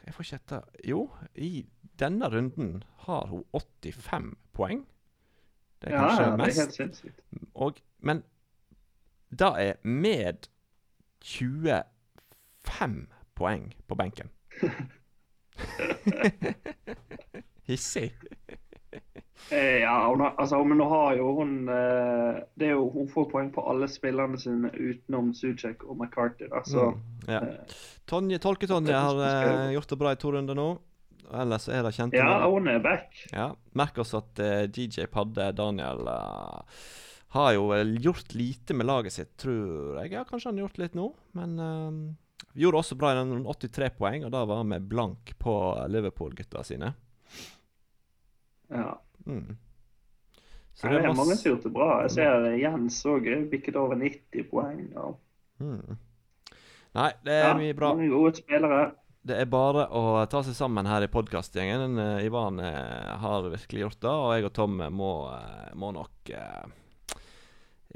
Jeg 0.08 0.16
får 0.16 0.24
ikke 0.24 0.40
etter 0.40 0.62
Jo, 0.88 1.02
i 1.36 1.68
denne 2.00 2.30
runden 2.32 2.84
har 3.06 3.28
hun 3.28 3.44
85 3.52 4.38
poeng. 4.56 4.88
Det 5.82 5.92
er 5.92 5.94
ja, 5.94 6.00
kanskje 6.06 6.24
ja, 6.24 6.30
det 6.32 6.42
er 6.42 6.46
helt 6.62 6.74
sinnssykt. 6.74 7.20
Og, 7.54 7.74
men 8.00 8.24
det 9.30 9.52
er 9.60 9.74
med 9.84 10.48
25 11.26 13.08
poeng 13.36 13.74
på 13.88 13.96
benken. 14.00 14.30
Hissig. 17.68 18.14
Eh, 19.52 19.80
ja, 19.84 20.10
hun 20.10 20.22
har, 20.26 20.34
altså, 20.42 20.60
men 20.66 20.80
nå 20.82 20.88
har 20.92 21.16
jo 21.20 21.30
hun 21.38 21.70
eh, 21.72 22.40
det 22.60 22.68
er 22.68 22.74
jo, 22.74 22.88
Hun 22.92 23.08
får 23.12 23.30
poeng 23.32 23.52
på 23.54 23.64
alle 23.70 23.88
spillerne 23.88 24.40
sine 24.42 24.72
utenom 24.74 25.30
Sucek 25.38 25.86
og 25.88 25.98
McCarthy. 25.98 26.50
Altså, 26.52 26.92
Mm, 26.98 27.32
ja. 27.32 27.42
eh, 27.42 27.78
Tonje, 28.08 28.40
Tolke-Tonje 28.40 28.94
har 28.94 29.72
gjort 29.72 29.90
det 29.90 30.00
bra 30.00 30.12
i 30.12 30.20
to 30.20 30.32
runder 30.32 30.58
nå. 30.58 30.68
Ellers 31.28 31.68
er 31.68 31.84
det 31.84 31.92
kjente 31.96 32.16
ja, 32.16 32.28
navn. 32.40 32.54
hun 32.54 32.68
er 32.72 32.80
back. 32.80 33.18
Ja, 33.34 33.50
Merk 33.76 33.98
oss 34.00 34.14
at 34.16 34.40
uh, 34.40 34.64
DJ 34.72 35.10
Padde 35.12 35.50
Daniel 35.58 36.08
uh, 36.08 36.62
har 37.36 37.50
jo 37.58 37.66
gjort 38.00 38.32
lite 38.34 38.74
med 38.74 38.88
laget 38.88 39.14
sitt, 39.18 39.34
tror 39.38 40.00
jeg. 40.00 40.14
Ja, 40.16 40.24
kanskje 40.24 40.50
han 40.54 40.62
har 40.62 40.68
gjort 40.68 40.80
litt 40.80 40.96
nå, 40.96 41.10
men 41.36 41.60
uh, 41.60 42.48
gjorde 42.56 42.80
også 42.80 42.96
bra 43.00 43.12
i 43.12 43.18
den 43.20 43.44
83 43.44 43.92
poeng, 43.98 44.24
og 44.24 44.32
da 44.32 44.46
var 44.48 44.64
han 44.64 44.72
med 44.72 44.88
blank 44.88 45.36
på 45.42 45.58
Liverpool-gutta 45.92 46.64
sine. 46.64 46.94
Ja. 48.72 48.96
Mm. 49.28 49.58
Så 50.78 50.92
det 50.92 51.00
er 51.02 51.16
mange 51.18 51.36
som 51.36 51.50
har 51.50 51.56
gjort 51.56 51.66
det 51.66 51.74
bra. 51.74 51.90
Jeg 52.06 52.14
ser 52.14 52.48
Jens 52.62 53.00
òg 53.10 53.28
bikket 53.52 53.80
over 53.80 53.98
90 53.98 54.46
poeng. 54.52 54.84
Og, 55.02 55.18
mm. 55.64 55.98
Nei, 56.98 57.12
det 57.26 57.34
er 57.34 57.48
ja, 57.48 57.56
mye 57.58 57.78
bra. 57.78 57.92
Mange 57.96 58.10
gode 58.14 58.38
spillere. 58.38 58.84
Det 59.28 59.40
er 59.42 59.50
bare 59.52 59.88
å 59.92 60.04
ta 60.32 60.44
seg 60.46 60.56
sammen 60.56 60.88
her 60.88 61.04
i 61.04 61.10
podkastgjengen. 61.12 61.98
Uh, 62.00 62.22
Ivan 62.24 62.62
eh, 62.64 63.10
har 63.24 63.50
virkelig 63.50 63.84
gjort 63.88 64.00
det, 64.06 64.14
og 64.14 64.30
jeg 64.36 64.48
og 64.48 64.54
Tom 64.56 64.78
må, 64.96 65.12
eh, 65.34 65.74
må 65.76 65.92
nok 65.98 66.32
eh, 66.32 67.18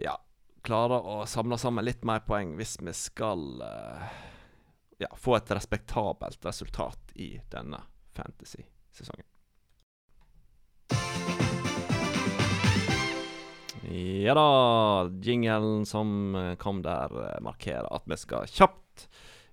ja, 0.02 0.18
klare 0.66 1.00
å 1.00 1.22
samle 1.30 1.62
sammen 1.62 1.86
litt 1.86 2.04
mer 2.08 2.26
poeng 2.26 2.58
hvis 2.60 2.76
vi 2.82 2.94
skal 2.98 3.64
eh, 3.66 4.20
ja, 5.06 5.12
få 5.18 5.38
et 5.38 5.54
respektabelt 5.54 6.46
resultat 6.46 7.16
i 7.16 7.34
denne 7.54 7.80
fantasy-sesongen. 8.18 9.31
Ja 13.90 14.34
da, 14.38 15.10
jingelen 15.26 15.86
som 15.90 16.36
kom 16.60 16.82
der, 16.86 17.10
eh, 17.24 17.42
markerer 17.42 17.88
at 17.96 18.04
vi 18.06 18.18
skal 18.18 18.46
kjapt, 18.46 19.08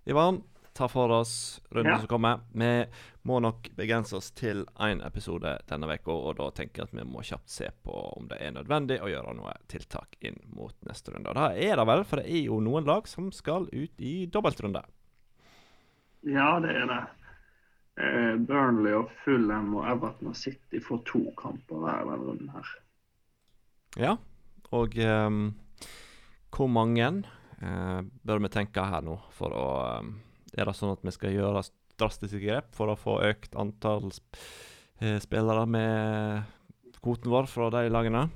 Ivan, 0.05 0.43
ta 0.75 0.87
for 0.89 1.11
oss 1.11 1.61
runden 1.71 1.93
Ja. 1.93 1.99
som 1.99 2.07
kommer. 2.09 2.41
Vi 2.53 2.87
må 3.25 3.41
nok 3.41 3.69
begrense 3.77 4.17
oss 4.17 4.31
til 4.31 4.65
én 4.79 5.01
episode 5.05 5.59
denne 5.67 5.89
uka, 5.89 6.13
og 6.13 6.37
da 6.37 6.51
tenker 6.51 6.83
jeg 6.85 6.89
at 6.89 6.93
vi 6.95 7.05
må 7.11 7.21
kjapt 7.25 7.49
se 7.49 7.71
på 7.85 7.97
om 8.17 8.29
det 8.29 8.39
er 8.41 8.53
nødvendig 8.53 9.01
å 9.01 9.09
gjøre 9.11 9.35
noe 9.35 9.55
tiltak 9.67 10.17
inn 10.21 10.39
mot 10.55 10.75
neste 10.87 11.13
runde. 11.13 11.29
Og 11.29 11.35
det 11.35 11.65
er 11.71 11.77
det 11.77 11.87
vel, 11.87 12.05
for 12.05 12.17
det 12.17 12.27
er 12.31 12.45
jo 12.45 12.61
noen 12.61 12.85
lag 12.85 13.09
som 13.09 13.33
skal 13.33 13.67
ut 13.73 14.01
i 14.01 14.27
dobbeltrunde. 14.27 14.85
Ja, 16.25 16.59
det 16.61 16.71
er 16.77 16.87
det. 16.87 17.07
Eh, 17.99 18.37
Burnley 18.37 18.93
og 18.95 19.11
Fulham 19.25 19.75
og 19.75 19.85
Everton 19.91 20.29
og 20.29 20.37
City 20.37 20.79
får 20.79 21.05
to 21.05 21.25
kamper 21.37 21.81
hver 21.83 22.05
denne 22.05 22.25
runden 22.29 22.49
her. 22.55 22.65
Ja, 23.97 24.19
og 24.75 24.99
ehm, 25.01 25.55
hvor 26.53 26.69
mange 26.69 27.07
eh, 27.09 28.01
bør 28.27 28.43
vi 28.45 28.51
tenke 28.53 28.85
her 28.85 29.05
nå 29.05 29.17
for 29.37 29.55
å 29.57 29.69
ehm, 29.87 30.17
Er 30.59 30.69
det 30.69 30.77
sånn 30.77 30.93
at 30.93 31.05
vi 31.05 31.13
skal 31.15 31.33
gjøre 31.33 31.63
drastiske 31.99 32.41
grep 32.43 32.75
for 32.77 32.91
å 32.91 32.99
få 32.99 33.19
økt 33.27 33.57
antall 33.59 34.11
sp 34.13 34.37
eh, 35.01 35.19
spillere 35.23 35.65
med 35.71 36.45
kvoten 37.01 37.31
vår 37.31 37.49
fra 37.49 37.71
de 37.71 37.89
lagene? 37.93 38.27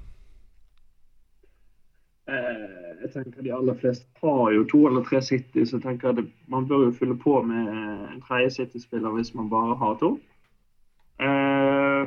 Eh, 2.31 2.83
jeg 3.03 3.13
tenker 3.17 3.43
De 3.43 3.53
aller 3.53 3.79
fleste 3.81 4.07
har 4.23 4.53
jo 4.55 4.67
to 4.71 4.85
eller 4.89 5.05
tre 5.05 5.21
City, 5.25 5.65
så 5.67 5.79
jeg 5.79 5.87
tenker 5.87 6.13
at 6.13 6.23
man 6.53 6.69
bør 6.71 6.87
jo 6.89 6.99
fylle 7.01 7.19
på 7.19 7.41
med 7.45 7.73
en 7.75 8.23
tredje 8.25 8.55
City-spiller 8.61 9.15
hvis 9.17 9.35
man 9.35 9.51
bare 9.51 9.77
har 9.81 9.99
to. 10.01 10.15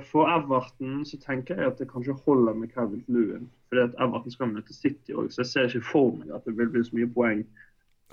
For 0.09 0.29
Everton 0.31 1.03
så 1.07 1.19
tenker 1.21 1.59
jeg 1.59 1.73
at 1.73 1.79
det 1.81 1.89
kanskje 1.91 2.17
holder 2.25 2.57
med 2.57 2.73
Kevin 2.73 3.03
Lewin. 3.07 3.49
Fordi 3.69 3.85
at 3.87 3.95
Everton 4.01 4.33
skal 4.33 4.51
møte 4.51 4.73
City 4.73 5.15
òg, 5.15 5.31
så 5.33 5.43
jeg 5.43 5.51
ser 5.51 5.69
ikke 5.69 5.89
for 5.91 6.15
meg 6.19 6.33
at 6.35 6.45
det 6.47 6.55
vil 6.57 6.71
bli 6.73 6.83
så 6.85 6.97
mye 6.97 7.11
poeng 7.11 7.45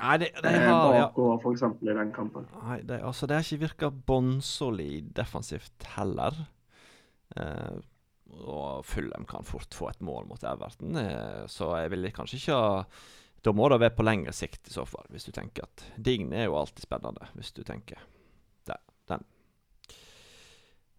Nei, 0.01 0.17
det, 0.19 0.31
de 0.41 0.49
eh, 0.49 0.65
har 0.65 0.95
bakover 0.97 1.41
for 1.43 1.55
eksempel 1.55 1.93
i 1.93 1.97
den 1.97 2.13
kampen. 2.15 2.47
Nei, 2.65 2.81
det, 2.89 3.03
altså, 3.05 3.29
det 3.29 3.37
har 3.37 3.47
ikke 3.47 3.67
virka 3.67 3.91
bånnsolid 4.09 5.13
defensivt 5.15 5.87
heller. 5.97 6.39
Eh, 7.37 7.81
og 8.33 8.87
Fulham 8.89 9.27
kan 9.29 9.45
fort 9.45 9.77
få 9.77 9.91
et 9.91 10.01
mål 10.05 10.27
mot 10.31 10.47
Everton, 10.49 10.97
eh, 10.97 11.45
så 11.53 11.75
jeg 11.83 11.93
ville 11.93 12.15
kanskje 12.15 12.41
ikke 12.41 12.57
ha 12.57 12.71
Da 13.43 13.51
må 13.51 13.67
det 13.69 13.81
være 13.83 13.97
på 13.99 14.05
lengre 14.07 14.33
sikt, 14.33 14.69
i 14.71 14.73
så 14.73 14.85
fall, 14.87 15.07
hvis 15.11 15.27
du 15.27 15.33
tenker 15.35 15.67
at 15.67 15.83
Dign 15.99 16.33
er 16.33 16.47
jo 16.47 16.55
alltid 16.61 16.85
spennende, 16.85 17.27
hvis 17.35 17.51
du 17.53 17.65
tenker 17.67 17.99
det, 18.71 18.77
den. 19.11 19.25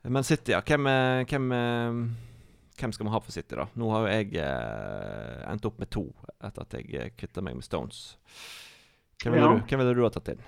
Men 0.04 0.24
City, 0.28 0.52
ja. 0.52 0.62
Hvem, 0.62 0.88
er- 0.88 1.24
hvem, 1.30 1.52
er- 1.56 2.00
hvem 2.80 2.92
skal 2.94 3.06
vi 3.08 3.12
ha 3.14 3.20
for 3.24 3.32
City, 3.32 3.56
da? 3.56 3.68
Nå 3.80 3.90
har 3.94 4.08
jo 4.08 4.12
jeg 4.12 4.34
eh, 4.44 5.52
endt 5.52 5.66
opp 5.70 5.80
med 5.80 5.90
to 5.94 6.08
etter 6.44 6.62
at 6.66 6.74
jeg 6.80 6.90
eh, 7.00 7.10
kvitta 7.16 7.42
meg 7.46 7.56
med 7.56 7.64
Stones. 7.64 8.18
Hvem 9.24 9.34
ville 9.38 9.46
Ja. 9.48 9.54
du, 9.56 9.64
hvem 9.70 9.80
ville 9.80 9.96
du 9.96 10.04
ha 10.04 10.10
tatt 10.12 10.34
inn? 10.34 10.44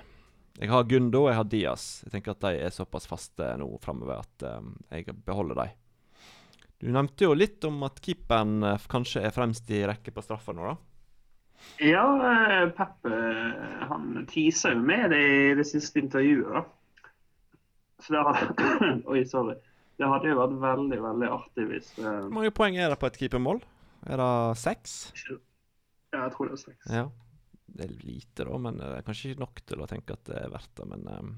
Jeg 0.60 0.70
har 0.72 0.84
Gundo 0.88 1.24
og 1.26 1.30
jeg 1.30 1.36
har 1.40 1.48
Diaz. 1.52 1.86
Jeg 2.06 2.12
tenker 2.16 2.32
at 2.36 2.44
de 2.46 2.62
er 2.66 2.72
såpass 2.76 3.08
faste 3.08 3.54
nå 3.60 3.70
framover 3.84 4.20
at 4.24 4.44
eh, 4.48 4.62
jeg 5.00 5.16
beholder 5.26 5.56
dem. 5.56 5.70
Du 6.84 6.90
nevnte 6.92 7.24
jo 7.24 7.34
litt 7.34 7.64
om 7.64 7.80
at 7.88 8.02
keeperen 8.04 8.58
eh, 8.64 8.86
kanskje 8.92 9.24
er 9.24 9.32
fremst 9.36 9.70
i 9.72 9.86
rekke 9.88 10.12
på 10.12 10.24
straffer 10.26 10.54
nå, 10.58 10.68
da. 10.74 10.76
Ja, 11.80 12.04
Peppe 12.76 13.08
Pep 13.08 13.12
eh, 13.14 13.86
han 13.88 14.26
teaser 14.30 14.76
jo 14.76 14.82
med 14.84 15.12
det 15.16 15.22
i 15.24 15.54
det 15.56 15.66
siste 15.70 16.02
intervjuet. 16.04 16.52
da. 16.52 16.66
Så 18.04 18.14
det 18.14 18.24
hadde, 18.28 18.68
Oi, 19.12 19.24
sorry. 19.30 19.56
Det 19.96 20.08
hadde 20.12 20.28
jo 20.28 20.38
vært 20.42 20.56
veldig 20.60 20.98
veldig 21.00 21.28
artig 21.32 21.66
hvis 21.70 21.94
eh, 22.02 22.06
Hvor 22.26 22.34
mange 22.36 22.52
poeng 22.56 22.76
er 22.76 22.92
det 22.92 23.00
på 23.00 23.08
et 23.08 23.20
keepermål? 23.22 23.62
Er 24.12 24.20
det 24.20 24.32
seks? 24.60 24.96
Ja, 25.24 26.26
jeg 26.26 26.34
tror 26.36 26.50
det 26.50 26.58
er 26.58 26.62
seks. 26.62 26.90
Ja. 26.92 27.06
Det 27.76 27.88
er 27.88 27.94
lite, 28.06 28.46
da, 28.46 28.58
men 28.62 28.78
det 28.80 28.90
er 29.00 29.06
kanskje 29.08 29.32
ikke 29.32 29.44
nok 29.44 29.62
til 29.68 29.82
å 29.84 29.88
tenke 29.90 30.16
at 30.16 30.28
det 30.30 30.38
er 30.40 30.52
verdt 30.54 30.72
det. 30.80 30.86
Men 30.92 31.08
um, 31.10 31.32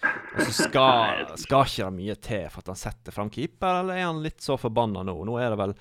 altså 0.00 0.64
skal, 0.64 1.32
skal 1.44 1.66
ikke 1.68 1.88
det 1.88 1.96
mye 1.98 2.16
til 2.28 2.46
for 2.50 2.64
at 2.64 2.72
han 2.72 2.80
setter 2.80 3.14
fram 3.14 3.32
keeper, 3.34 3.82
eller 3.82 3.98
er 3.98 4.08
han 4.08 4.22
litt 4.24 4.42
så 4.42 4.56
forbanna 4.58 5.04
nå? 5.06 5.16
Nå 5.28 5.36
er 5.42 5.52
det 5.52 5.60
vel 5.60 5.74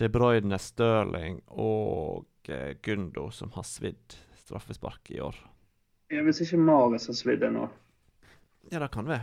De 0.00 0.10
Bruyne, 0.12 0.58
Stirling 0.62 1.40
og 1.54 2.50
eh, 2.50 2.74
Gundo 2.84 3.28
som 3.34 3.52
har 3.56 3.66
svidd 3.68 4.18
straffespark 4.42 5.12
i 5.14 5.20
år. 5.24 5.36
Ja, 6.12 6.24
hvis 6.24 6.40
ikke 6.44 6.60
Mares 6.60 7.08
har 7.08 7.16
svidd 7.16 7.44
nå. 7.52 7.68
Ja, 8.72 8.80
det 8.80 8.90
kan 8.92 9.08
vi. 9.08 9.20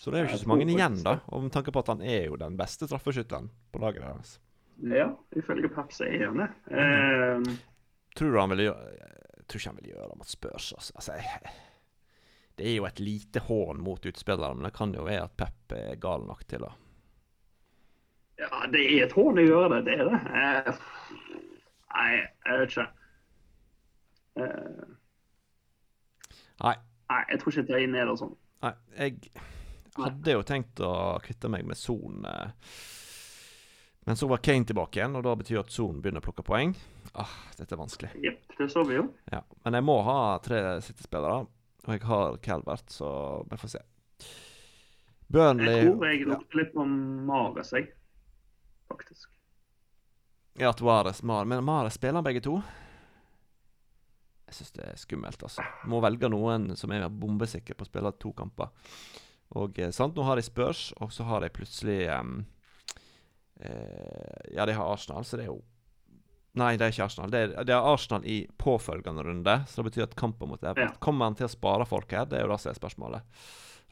Så 0.00 0.08
det 0.12 0.16
er 0.16 0.24
jo 0.24 0.30
ikke 0.30 0.42
så 0.46 0.48
mange 0.48 0.64
igjen, 0.64 0.94
da. 1.04 1.18
om 1.28 1.34
Og 1.36 1.42
med 1.44 1.52
tanke 1.52 1.72
på 1.76 1.82
at 1.82 1.90
han 1.92 2.00
er 2.00 2.22
jo 2.30 2.38
den 2.40 2.54
beste 2.56 2.88
straffeskytteren 2.88 3.50
på 3.72 3.82
laget 3.82 4.00
deres. 4.06 4.38
Ja, 4.80 5.10
ifølge 5.36 5.68
Paps 5.68 6.00
er 6.00 6.22
han 6.24 6.40
det. 6.40 6.46
Eh, 6.72 7.50
Tror 8.16 8.32
du 8.32 8.38
han 8.40 8.54
vil 8.54 8.62
gjøre 8.64 8.94
Jeg 8.96 9.44
tror 9.44 9.60
ikke 9.60 9.70
han 9.74 9.80
vil 9.82 9.90
gjøre 9.90 10.06
det 10.08 10.16
mot 10.22 10.30
Spurs. 10.30 10.70
Altså. 10.72 10.94
Altså, 10.96 11.18
jeg, 11.20 11.52
det 12.56 12.70
er 12.70 12.78
jo 12.78 12.86
et 12.88 13.02
lite 13.04 13.42
hån 13.44 13.82
mot 13.84 14.08
utspillere, 14.08 14.54
men 14.56 14.64
det 14.70 14.72
kan 14.78 14.94
jo 14.96 15.04
være 15.04 15.26
at 15.28 15.36
Pep 15.36 15.76
er 15.76 16.00
gal 16.00 16.24
nok 16.28 16.46
til 16.48 16.64
å 16.64 16.72
ja, 18.40 18.48
det 18.72 18.80
er 18.80 19.02
et 19.04 19.12
hån 19.12 19.36
å 19.36 19.42
gjøre 19.44 19.68
det. 19.74 19.80
Det 19.84 19.94
er 20.00 20.06
det. 20.08 20.72
Uh, 20.72 21.34
nei, 21.92 22.06
jeg 22.46 22.60
vet 22.62 22.70
ikke. 22.72 22.86
Uh, 24.40 24.86
Nei. 26.64 26.74
nei, 27.12 27.18
jeg 27.32 27.40
tror 27.42 27.52
ikke 27.52 27.64
jeg 27.68 27.76
er 27.82 27.84
inn 27.84 27.92
ned 27.96 28.12
og 28.12 28.16
sånn. 28.20 28.32
Nei, 28.64 28.72
jeg 28.96 29.32
hadde 30.06 30.34
jo 30.36 30.42
tenkt 30.48 30.80
å 30.84 30.92
kvitte 31.24 31.50
meg 31.52 31.64
med 31.68 31.76
Son. 31.78 32.24
eh, 32.26 32.50
Men 34.06 34.16
så 34.16 34.26
var 34.30 34.40
Kane 34.42 34.64
tilbake 34.64 34.98
igjen, 35.00 35.16
og 35.16 35.22
da 35.26 35.34
betyr 35.36 35.60
at 35.60 35.70
Son 35.70 36.00
begynner 36.00 36.22
å 36.22 36.24
plukke 36.24 36.42
poeng. 36.46 36.74
Ah, 37.14 37.30
dette 37.58 37.74
er 37.74 37.80
vanskelig. 37.82 38.10
Jepp, 38.24 38.42
det 38.58 38.68
så 38.72 38.82
vi 38.88 38.96
jo. 38.96 39.06
Ja. 39.30 39.42
Men 39.64 39.76
jeg 39.76 39.84
må 39.86 39.98
ha 40.06 40.18
tre 40.42 40.60
City-spillere, 40.82 41.46
og 41.86 41.92
jeg 41.94 42.02
har 42.08 42.36
Calvert, 42.44 42.90
så 42.90 43.10
vi 43.50 43.58
får 43.60 43.74
se. 43.76 43.82
Jeg 45.30 45.56
tror 45.60 46.06
jeg 46.08 46.20
ja, 46.24 46.26
lukter 46.32 46.58
litt 46.58 46.72
på 46.74 46.84
Mares, 46.88 47.70
jeg. 47.76 47.92
Faktisk. 48.90 49.28
ja, 50.58 50.72
at 50.72 50.80
Mares 50.82 51.22
Mar 51.22 51.44
Men 51.46 51.62
Mares 51.62 51.94
spiller 51.94 52.24
begge 52.26 52.40
to? 52.42 52.56
Jeg 54.50 54.56
syns 54.56 54.72
det 54.74 54.86
er 54.90 54.96
skummelt, 54.98 55.42
altså. 55.46 55.62
Må 55.86 56.00
velge 56.02 56.26
noen 56.32 56.72
som 56.76 56.90
er 56.90 57.04
bombesikker 57.06 57.78
på 57.78 57.86
å 57.86 57.90
spille 57.92 58.10
to 58.18 58.32
kamper. 58.34 58.72
Og 59.58 59.78
eh, 59.78 59.90
sant, 59.94 60.16
nå 60.16 60.26
har 60.26 60.38
de 60.38 60.44
Spurs, 60.46 60.90
og 61.02 61.12
så 61.12 61.26
har 61.26 61.42
de 61.42 61.50
plutselig 61.54 62.04
um, 62.14 62.44
eh, 63.60 64.54
Ja, 64.54 64.66
de 64.66 64.76
har 64.76 64.92
Arsenal, 64.92 65.24
så 65.24 65.40
det 65.40 65.48
er 65.48 65.52
jo 65.52 65.60
Nei, 66.58 66.72
det 66.74 66.82
er 66.82 66.90
ikke 66.90 67.04
Arsenal. 67.06 67.30
Det 67.30 67.40
er, 67.40 67.52
det 67.62 67.74
er 67.76 67.84
Arsenal 67.86 68.24
i 68.26 68.40
påfølgende 68.58 69.22
runde, 69.22 69.52
så 69.70 69.80
det 69.80 69.92
betyr 69.92 70.08
at 70.08 70.16
kampen 70.18 70.50
mot 70.50 70.62
Everton 70.62 70.88
Ja. 70.88 71.02
Kommer 71.02 71.30
han 71.30 71.38
til 71.38 71.46
å 71.46 71.52
spare 71.52 71.86
folk 71.86 72.10
her? 72.10 72.26
Det 72.26 72.40
er 72.40 72.42
jo 72.42 72.50
det 72.50 72.58
som 72.58 72.72
er 72.72 72.78
spørsmålet. 72.78 73.44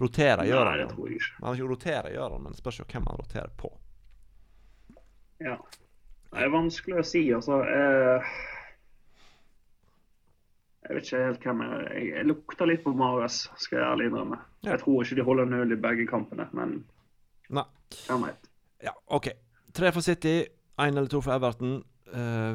Roterer 0.02 0.46
gjør 0.46 0.66
han 0.66 0.82
jo. 0.82 1.06
Han 1.42 1.54
ikke 1.54 1.68
roterer 1.70 2.10
gjør 2.14 2.34
han, 2.34 2.42
men 2.42 2.54
det 2.54 2.58
spørs 2.58 2.80
jo 2.80 2.86
hvem 2.90 3.06
han 3.06 3.20
roterer 3.22 3.54
på. 3.58 3.70
Ja. 5.42 5.54
Det 6.28 6.44
er 6.44 6.50
vanskelig 6.52 6.98
å 7.00 7.06
si, 7.06 7.22
altså. 7.34 7.60
Eh, 7.62 8.34
jeg 10.88 10.96
vet 10.96 11.08
ikke 11.08 11.24
helt 11.26 11.44
hvem 11.44 11.58
jeg 11.64 11.72
Jeg, 11.88 12.04
jeg 12.14 12.28
lukter 12.30 12.70
litt 12.70 12.84
på 12.84 12.94
Mares, 12.96 13.36
skal 13.60 13.78
jeg 13.78 13.88
ærlig 13.92 14.04
innrømme. 14.08 14.38
Ja. 14.62 14.68
Jeg 14.72 14.80
tror 14.82 14.96
ikke 15.04 15.18
de 15.18 15.28
holder 15.28 15.46
null 15.50 15.70
i 15.74 15.84
begge 15.84 16.04
kampene, 16.08 16.44
men 16.56 16.68
Nei. 17.52 17.66
hvem 18.06 18.20
vet. 18.28 18.42
Ja, 18.84 18.92
OK. 19.06 19.26
Tre 19.74 19.88
for 19.92 20.02
City, 20.04 20.36
én 20.80 20.96
eller 20.96 21.10
to 21.12 21.20
for 21.20 21.36
Everton. 21.36 21.72
Uh, 22.08 22.54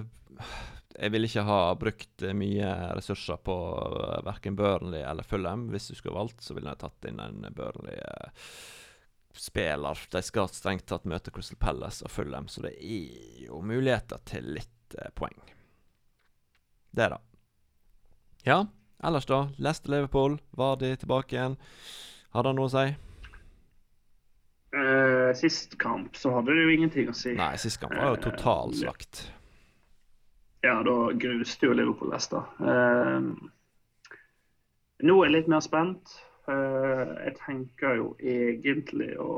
jeg 0.94 1.10
vil 1.14 1.26
ikke 1.28 1.44
ha 1.48 1.60
brukt 1.80 2.24
eh, 2.26 2.34
mye 2.38 2.70
ressurser 2.98 3.38
på 3.46 3.54
uh, 3.54 4.26
verken 4.26 4.56
Burnley 4.58 5.02
eller 5.02 5.24
Fulham. 5.26 5.70
Hvis 5.74 5.88
du 5.90 5.96
skulle 5.98 6.18
valgt, 6.18 6.42
så 6.46 6.54
ville 6.58 6.70
jeg 6.70 6.82
tatt 6.84 7.06
inn 7.10 7.20
en 7.22 7.40
Burnley-spiller. 7.58 9.98
De 10.14 10.22
skal 10.26 10.48
strengt 10.54 10.88
tatt 10.90 11.06
møte 11.10 11.32
Crystal 11.34 11.60
Palace 11.62 12.00
og 12.06 12.12
Fulham, 12.14 12.48
så 12.48 12.58
det 12.68 12.76
er 12.78 13.46
jo 13.48 13.56
muligheter 13.66 14.20
til 14.30 14.44
litt 14.58 14.90
eh, 15.00 15.12
poeng. 15.18 15.40
Det, 16.94 17.08
da. 17.10 17.18
Ja, 18.44 18.66
ellers, 19.04 19.26
da. 19.26 19.50
Leste 19.58 19.92
Liverpool. 19.92 20.38
Var 20.52 20.76
de 20.76 20.96
tilbake 21.00 21.36
igjen? 21.38 21.56
Hadde 22.36 22.52
han 22.52 22.60
noe 22.60 22.68
å 22.68 22.74
si? 22.74 22.86
Uh, 24.74 25.30
sist 25.38 25.78
kamp 25.78 26.18
så 26.18 26.32
hadde 26.34 26.56
det 26.56 26.66
jo 26.66 26.74
ingenting 26.74 27.12
å 27.12 27.16
si. 27.16 27.36
Nei, 27.38 27.54
sist 27.62 27.80
kamp 27.80 27.94
var 27.94 28.16
jo 28.16 28.22
totalslakt. 28.26 29.28
Ja, 30.66 30.80
da 30.84 30.96
gruste 31.20 31.70
jo 31.70 31.76
Liverpool 31.78 32.12
Leicester. 32.12 32.48
Uh, 32.60 33.32
nå 35.04 35.18
er 35.22 35.30
jeg 35.30 35.36
litt 35.38 35.52
mer 35.54 35.64
spent. 35.64 36.16
Uh, 36.50 37.14
jeg 37.24 37.38
tenker 37.40 38.00
jo 38.02 38.14
egentlig 38.20 39.14
å 39.22 39.34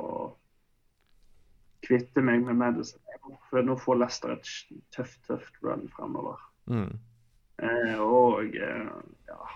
kvitte 1.85 2.23
meg 2.25 2.45
med 2.47 2.57
Madison. 2.57 3.01
For 3.51 3.65
nå 3.65 3.75
får 3.81 3.99
Leicester 4.01 4.33
et 4.33 4.49
tøft, 4.95 5.19
tøft 5.27 5.59
run 5.65 5.85
fremover. 5.93 6.39
Mm. 6.71 6.95
Eh, 7.63 7.99
og 8.01 8.55
eh, 8.55 8.89
ja 9.29 9.51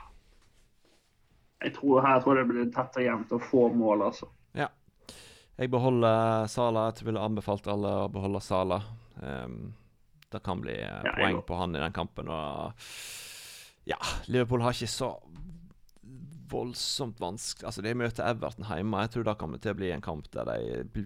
Jeg 1.65 1.73
tror 1.75 1.99
her 2.05 2.21
tror 2.23 2.37
jeg 2.37 2.45
det 2.45 2.51
blir 2.53 2.69
tett 2.71 2.99
og 3.01 3.03
jevnt 3.03 3.33
og 3.35 3.47
få 3.51 3.63
mål, 3.75 4.05
altså. 4.09 4.29
Jeg 5.59 5.71
beholder 5.73 6.47
Sala. 6.47 6.85
Jeg 6.95 7.03
ville 7.09 7.19
anbefalt 7.19 7.65
alle 7.67 7.89
å 8.05 8.11
beholde 8.11 8.39
Sala. 8.39 8.79
Um, 9.19 9.73
Det 10.31 10.39
kan 10.45 10.61
bli 10.61 10.77
eh, 10.77 11.01
Ja, 11.03 11.11
poeng 11.17 11.41
på 11.43 11.57
han 11.59 11.75
i 11.75 11.81
den 11.81 11.91
kampen. 11.91 12.29
Og 12.31 12.71
ja, 13.89 13.97
Liverpool 14.31 14.61
har 14.63 14.77
ikke 14.77 14.87
så 14.87 15.09
voldsomt 16.49 17.19
vanskelig 17.21 17.67
Altså, 17.67 17.81
de 17.81 17.93
møter 17.97 18.29
Everton 18.29 18.69
hjemme. 18.69 19.01
Jeg 19.03 19.11
tror 19.15 19.27
det 19.27 19.37
kommer 19.41 19.59
til 19.59 19.73
å 19.73 19.79
bli 19.81 19.91
en 19.91 20.05
kamp 20.05 20.29
der 20.31 20.47
de 20.47 21.03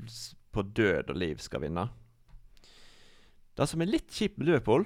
på 0.54 0.62
død 0.62 1.10
og 1.10 1.18
liv 1.18 1.42
skal 1.42 1.64
vinne. 1.64 1.88
Det 3.58 3.66
som 3.70 3.82
er 3.82 3.90
litt 3.90 4.12
kjipt 4.14 4.38
med 4.38 4.52
Liverpool 4.52 4.86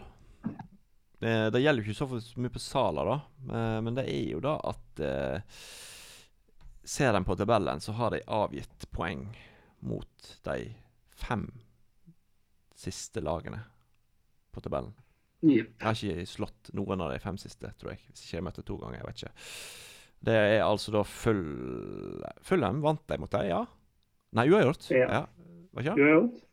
eh, 1.21 1.47
Det 1.53 1.62
gjelder 1.62 1.83
jo 1.83 1.93
ikke 1.93 2.07
så 2.07 2.39
mye 2.41 2.53
på 2.53 2.62
Sala, 2.63 3.05
da, 3.07 3.17
eh, 3.51 3.77
men 3.86 3.97
det 3.97 4.07
er 4.12 4.33
jo 4.33 4.41
da 4.43 4.57
at 4.71 5.03
eh, 5.03 5.62
Ser 6.88 7.17
en 7.17 7.25
på 7.27 7.36
tabellen, 7.36 7.81
så 7.83 7.91
har 7.97 8.13
de 8.13 8.21
avgitt 8.31 8.86
poeng 8.95 9.25
mot 9.83 10.29
de 10.47 10.62
fem 11.19 11.43
siste 12.77 13.19
lagene 13.19 13.59
på 14.55 14.63
tabellen. 14.63 14.93
Yep. 15.43 15.74
Jeg 15.81 15.83
har 15.83 15.97
ikke 16.00 16.29
slått 16.31 16.71
noen 16.77 17.03
av 17.03 17.12
de 17.12 17.19
fem 17.19 17.36
siste, 17.41 17.74
tror 17.75 17.91
jeg. 17.91 18.05
Hvis 18.07 18.24
ikke 18.24 18.38
jeg 18.38 18.45
møtte 18.47 18.63
to 18.65 18.77
ganger. 18.79 19.01
jeg 19.01 19.09
vet 19.09 19.19
ikke. 19.19 19.33
Det 20.31 20.38
er 20.38 20.63
altså 20.65 20.95
da 20.95 21.03
full 21.05 21.43
Fulham 22.47 22.79
vant 22.86 23.03
de 23.12 23.19
mot 23.21 23.36
dem, 23.36 23.50
ja? 23.51 23.59
Nei, 24.38 24.47
uavgjort. 24.50 24.88
Ja. 24.95 25.09
Ja. 25.12 25.21
Var 25.75 25.83
ikke 25.83 25.97
det? 25.97 26.07
Uavgjort. 26.07 26.47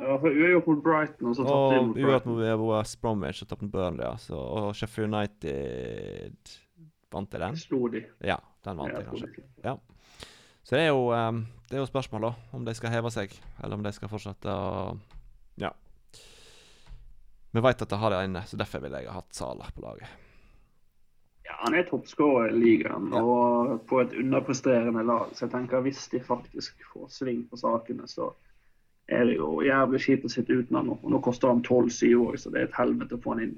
Ja. 0.00 0.16
For 0.22 0.32
uavgjort 0.32 0.66
mot 0.70 0.82
Brighton, 0.84 1.28
og 1.30 1.36
så 1.36 1.44
tapte 1.44 1.74
de 1.76 1.80
mot 1.86 1.96
uavgjort 1.96 2.24
Brighton. 2.24 2.60
mot 2.60 2.70
West 2.72 3.00
Bromwich 3.02 3.42
og 3.44 3.48
tapte 3.50 3.66
mot 3.66 3.72
Burnley, 3.74 4.06
Altså. 4.08 4.34
Og 4.40 4.74
Sheffield 4.78 5.12
United 5.14 6.56
Vant 7.10 7.30
de 7.32 7.38
den? 7.42 7.56
Slo 7.58 7.88
de. 7.90 8.04
Ja, 8.22 8.36
den 8.64 8.76
vant 8.78 8.94
de 8.94 9.02
kanskje. 9.04 9.44
Ja. 9.64 9.76
Så 10.62 10.76
det 10.76 10.82
er 10.84 10.92
jo 10.92 11.08
um, 11.10 11.40
Det 11.68 11.74
er 11.76 11.80
jo 11.82 11.86
spørsmål, 11.90 12.22
da. 12.28 12.32
Om 12.54 12.64
de 12.68 12.74
skal 12.78 12.92
heve 12.94 13.10
seg, 13.10 13.34
eller 13.62 13.74
om 13.76 13.82
de 13.82 13.92
skal 13.92 14.08
fortsette 14.12 14.46
å 14.54 14.96
Ja. 15.58 15.72
Vi 17.52 17.60
veit 17.64 17.82
at 17.82 17.88
de 17.90 17.98
har 17.98 18.10
det 18.14 18.24
inne, 18.28 18.44
så 18.46 18.56
derfor 18.56 18.78
ville 18.84 19.00
jeg 19.02 19.10
ha 19.10 19.16
hatt 19.18 19.34
Salah 19.34 19.70
på 19.74 19.82
laget. 19.82 20.06
Ja, 21.48 21.56
han 21.64 21.74
er 21.74 21.82
toppskårer 21.88 22.52
i 22.54 22.60
ligaen 22.62 23.08
Ja. 23.10 23.22
og 23.26 23.80
på 23.90 23.98
et 24.04 24.12
underpresterende 24.14 25.02
lag. 25.04 25.32
Så 25.34 25.48
jeg 25.48 25.50
tenker 25.56 25.82
hvis 25.82 26.04
de 26.12 26.20
faktisk 26.22 26.78
får 26.92 27.08
sving 27.10 27.42
på 27.50 27.58
sakene, 27.58 28.06
så 28.06 28.30
er 29.10 29.26
det 29.28 29.38
jo 29.38 29.60
jævlig 29.66 30.00
kjipt 30.04 30.26
å 30.28 30.32
sitte 30.32 30.56
uten 30.56 30.78
han 30.78 30.90
nå. 30.90 30.98
Nå 31.10 31.20
koster 31.24 31.50
han 31.50 31.62
12-7 31.66 32.14
år, 32.18 32.38
så 32.40 32.52
det 32.52 32.62
er 32.62 32.68
et 32.68 32.78
helvete 32.78 33.18
å 33.18 33.22
få 33.22 33.34
han 33.34 33.44
inn. 33.48 33.56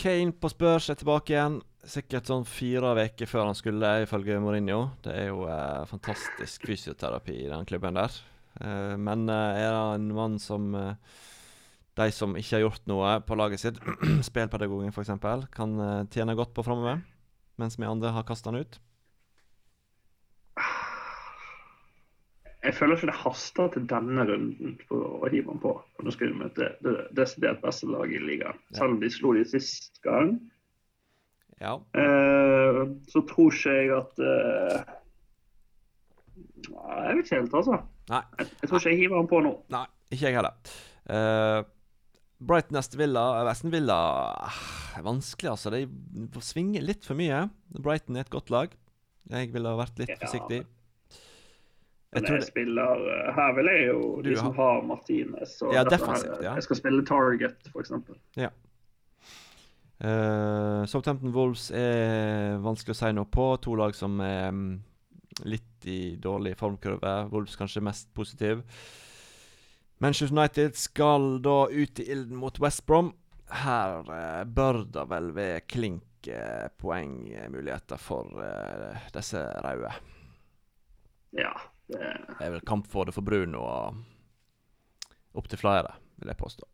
Kane 0.00 0.32
på 0.40 0.50
Spurs 0.52 0.88
er 0.92 0.98
tilbake 1.00 1.34
igjen. 1.34 1.60
Sikkert 1.86 2.30
sånn 2.30 2.46
fire 2.48 2.94
uker 2.96 3.28
før 3.30 3.50
han 3.50 3.58
skulle, 3.58 3.92
ifølge 4.04 4.40
Mourinho. 4.42 4.80
Det 5.04 5.12
er 5.14 5.28
jo 5.30 5.44
eh, 5.50 5.84
fantastisk 5.90 6.66
fysioterapi 6.66 7.36
i 7.44 7.50
den 7.52 7.68
klubben 7.68 7.98
der. 7.98 8.14
Eh, 8.60 8.94
men 8.98 9.28
eh, 9.30 9.60
er 9.62 9.70
det 9.70 9.82
en 10.00 10.08
mann 10.16 10.40
som 10.42 10.72
eh, 10.74 11.20
de 11.96 12.08
som 12.12 12.34
ikke 12.36 12.58
har 12.58 12.64
gjort 12.66 12.88
noe 12.90 13.12
på 13.24 13.36
laget 13.38 13.62
sitt, 13.62 13.78
spillpedagogen 14.28 14.92
f.eks., 14.92 15.14
kan 15.54 15.78
eh, 15.80 16.02
tjene 16.12 16.36
godt 16.36 16.52
på 16.56 16.64
framover, 16.66 17.00
mens 17.60 17.78
vi 17.80 17.88
andre 17.88 18.12
har 18.16 18.26
kasta 18.28 18.52
han 18.52 18.64
ut? 18.64 18.80
Jeg 22.66 22.74
føler 22.74 22.96
ikke 22.98 23.08
det 23.12 23.20
haster 23.20 23.68
til 23.76 23.84
denne 23.90 24.24
runden 24.26 24.72
for 24.88 25.22
å 25.22 25.28
hive 25.30 25.52
ham 25.52 25.60
på. 25.62 25.70
Og 25.78 26.04
nå 26.06 26.10
skal 26.14 26.32
de 26.32 26.38
møte 26.40 26.68
det 26.82 26.94
desidert 27.14 27.60
beste 27.62 27.86
laget 27.86 28.18
i 28.18 28.24
ligaen. 28.26 28.58
Ja. 28.72 28.78
Selv 28.80 28.96
om 28.96 29.00
de 29.04 29.10
slo 29.14 29.32
de 29.36 29.44
sist 29.46 30.00
gang, 30.02 30.36
Ja. 31.62 31.76
eh, 31.94 32.80
så 33.08 33.22
tror 33.30 33.54
ikke 33.54 33.76
jeg 33.78 33.92
at 33.96 34.18
eh, 34.20 34.82
Jeg 36.66 37.16
vet 37.16 37.24
ikke 37.24 37.38
helt, 37.40 37.54
altså. 37.54 37.78
Nei. 38.10 38.20
Jeg, 38.40 38.46
jeg 38.60 38.68
tror 38.68 38.78
ikke 38.82 38.90
jeg 38.92 39.00
hiver 39.04 39.16
ham 39.20 39.28
på 39.30 39.40
nå. 39.46 39.52
Nei, 39.72 39.84
ikke 40.10 40.26
jeg 40.28 40.36
heller. 40.36 40.54
Uh, 41.06 41.62
Brighton 42.46 42.76
Aston 42.80 42.98
Villa 43.00 43.22
Aston 43.48 43.72
Villa 43.72 43.96
ah, 44.48 44.58
er 44.98 45.04
vanskelig, 45.06 45.52
altså. 45.54 45.70
De 45.72 45.86
svinger 46.44 46.82
litt 46.84 47.06
for 47.06 47.16
mye. 47.18 47.44
Brighton 47.78 48.18
er 48.18 48.26
et 48.26 48.32
godt 48.34 48.50
lag. 48.52 48.74
Jeg 49.30 49.52
ville 49.54 49.72
vært 49.78 49.98
litt 50.02 50.12
Ja. 50.12 50.18
forsiktig. 50.26 50.64
Jeg 52.16 52.22
Men 52.22 52.32
jeg 52.32 52.40
det, 52.40 52.48
spiller 52.48 53.00
eh, 53.12 53.34
Her 53.36 53.50
vil 53.58 53.66
jeg 53.68 53.82
jo 53.90 54.22
de 54.24 54.36
som 54.38 54.54
har 54.56 54.78
Martinez. 54.88 55.58
Ja, 55.72 55.82
defensivt, 55.84 56.38
ja. 56.40 56.54
Jeg 56.56 56.62
skal 56.64 56.76
spille 56.78 57.04
Target, 57.04 57.68
f.eks. 57.68 57.90
uh, 57.92 57.98
Southampton 60.88 61.34
Wolves 61.34 61.70
er 61.76 62.56
vanskelig 62.64 62.96
å 62.96 62.98
si 63.02 63.10
noe 63.12 63.28
på. 63.28 63.60
To 63.66 63.76
lag 63.76 63.92
som 63.98 64.16
er 64.24 64.48
mm, 64.48 64.80
litt 65.44 65.84
i 65.92 66.16
dårlig 66.16 66.56
formkurve. 66.56 67.28
Wolves 67.34 67.56
kanskje 67.60 67.84
mest 67.84 68.08
positiv. 68.16 68.64
Manchester 70.00 70.32
United 70.32 70.72
skal 70.80 71.36
da 71.44 71.68
ut 71.68 72.00
i 72.00 72.08
ilden 72.16 72.40
mot 72.40 72.56
West 72.64 72.88
Brom. 72.88 73.12
Her 73.60 74.00
uh, 74.08 74.40
bør 74.48 74.88
det 74.88 75.04
vel 75.12 75.36
være 75.36 75.68
klink 75.68 76.32
uh, 76.32 76.72
poengmuligheter 76.80 78.00
for 78.00 78.32
disse 79.12 79.44
røde. 79.68 79.92
Ja. 81.36 81.75
Det, 81.86 81.98
Det 82.38 82.46
er 82.46 82.50
vel 82.56 82.64
kamp 82.66 82.86
for 82.90 83.04
det 83.06 83.14
for 83.14 83.22
Bruno 83.26 83.60
og 83.62 84.00
opptil 85.36 85.58
flere, 85.60 85.92
vil 86.18 86.28
jeg 86.32 86.36
påstå. 86.40 86.64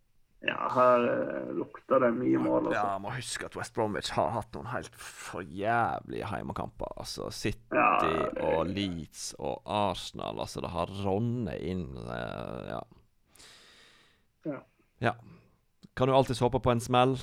ja, 0.47 0.57
her 0.75 1.05
eh, 1.11 1.51
lukter 1.55 2.01
det 2.03 2.09
mye 2.17 2.39
mål, 2.43 2.69
altså. 2.71 2.79
Ja, 2.81 2.99
må 2.99 3.11
huske 3.15 3.47
at 3.47 3.57
West 3.59 3.75
Bromwich 3.77 4.11
har 4.17 4.31
hatt 4.35 4.55
noen 4.57 4.67
helt 4.73 4.95
for 4.99 5.43
jævlige 5.43 6.27
heimekamper. 6.31 6.91
Altså 6.99 7.29
City 7.31 7.75
Ja, 7.75 7.99
det- 8.03 8.43
og 8.43 8.67
Leeds 8.67 9.35
og 9.39 9.61
Arsenal. 9.67 10.41
Altså, 10.41 10.61
det 10.65 10.71
har 10.71 10.91
ronnet 11.05 11.61
inn 11.61 11.87
eh, 11.99 12.73
Ja. 12.73 12.81
Ja. 14.47 14.59
ja. 15.01 15.13
Kan 15.97 16.09
jo 16.09 16.17
alltids 16.17 16.41
håpe 16.41 16.59
på 16.65 16.73
en 16.73 16.81
smell, 16.81 17.19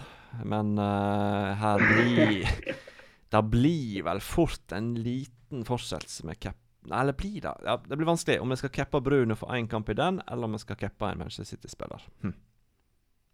men 0.46 0.78
uh, 0.78 1.56
her 1.58 1.82
blir 1.82 2.46
Det 3.34 3.42
blir 3.52 4.04
vel 4.06 4.20
fort 4.22 4.72
en 4.74 4.94
liten 4.96 5.66
fortsettelse 5.66 6.26
med 6.26 6.40
cap... 6.42 6.56
Eller 6.92 7.14
blir 7.14 7.42
det? 7.42 7.54
Ja, 7.66 7.78
det 7.78 7.98
blir 7.98 8.08
vanskelig 8.08 8.40
om 8.42 8.50
vi 8.50 8.58
skal 8.60 8.70
cappe 8.70 9.02
Bruno 9.02 9.36
for 9.36 9.54
én 9.56 9.68
kamp 9.68 9.90
i 9.90 9.94
den, 9.94 10.22
eller 10.28 10.44
om 10.44 10.52
vi 10.52 10.62
skal 10.62 10.76
cappe 10.76 11.06
en 11.06 11.18
Manchester 11.18 11.44
City-spiller. 11.44 12.02
Hm. 12.22 12.34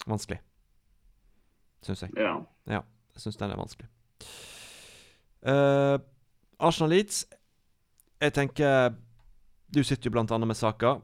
Vanskelig, 0.06 0.42
syns 1.82 2.04
jeg. 2.04 2.12
Ja. 2.68 2.82
Jeg 3.16 3.24
syns 3.24 3.38
den 3.40 3.52
er 3.52 3.60
vanskelig. 3.60 3.88
Uh, 5.46 6.00
Arsenal 6.60 6.90
Leeds. 6.90 7.26
Jeg 8.22 8.34
tenker 8.34 8.96
Du 9.76 9.84
sitter 9.84 10.08
jo 10.10 10.12
blant 10.12 10.32
annet 10.32 10.48
med 10.48 10.56
saka. 10.56 10.96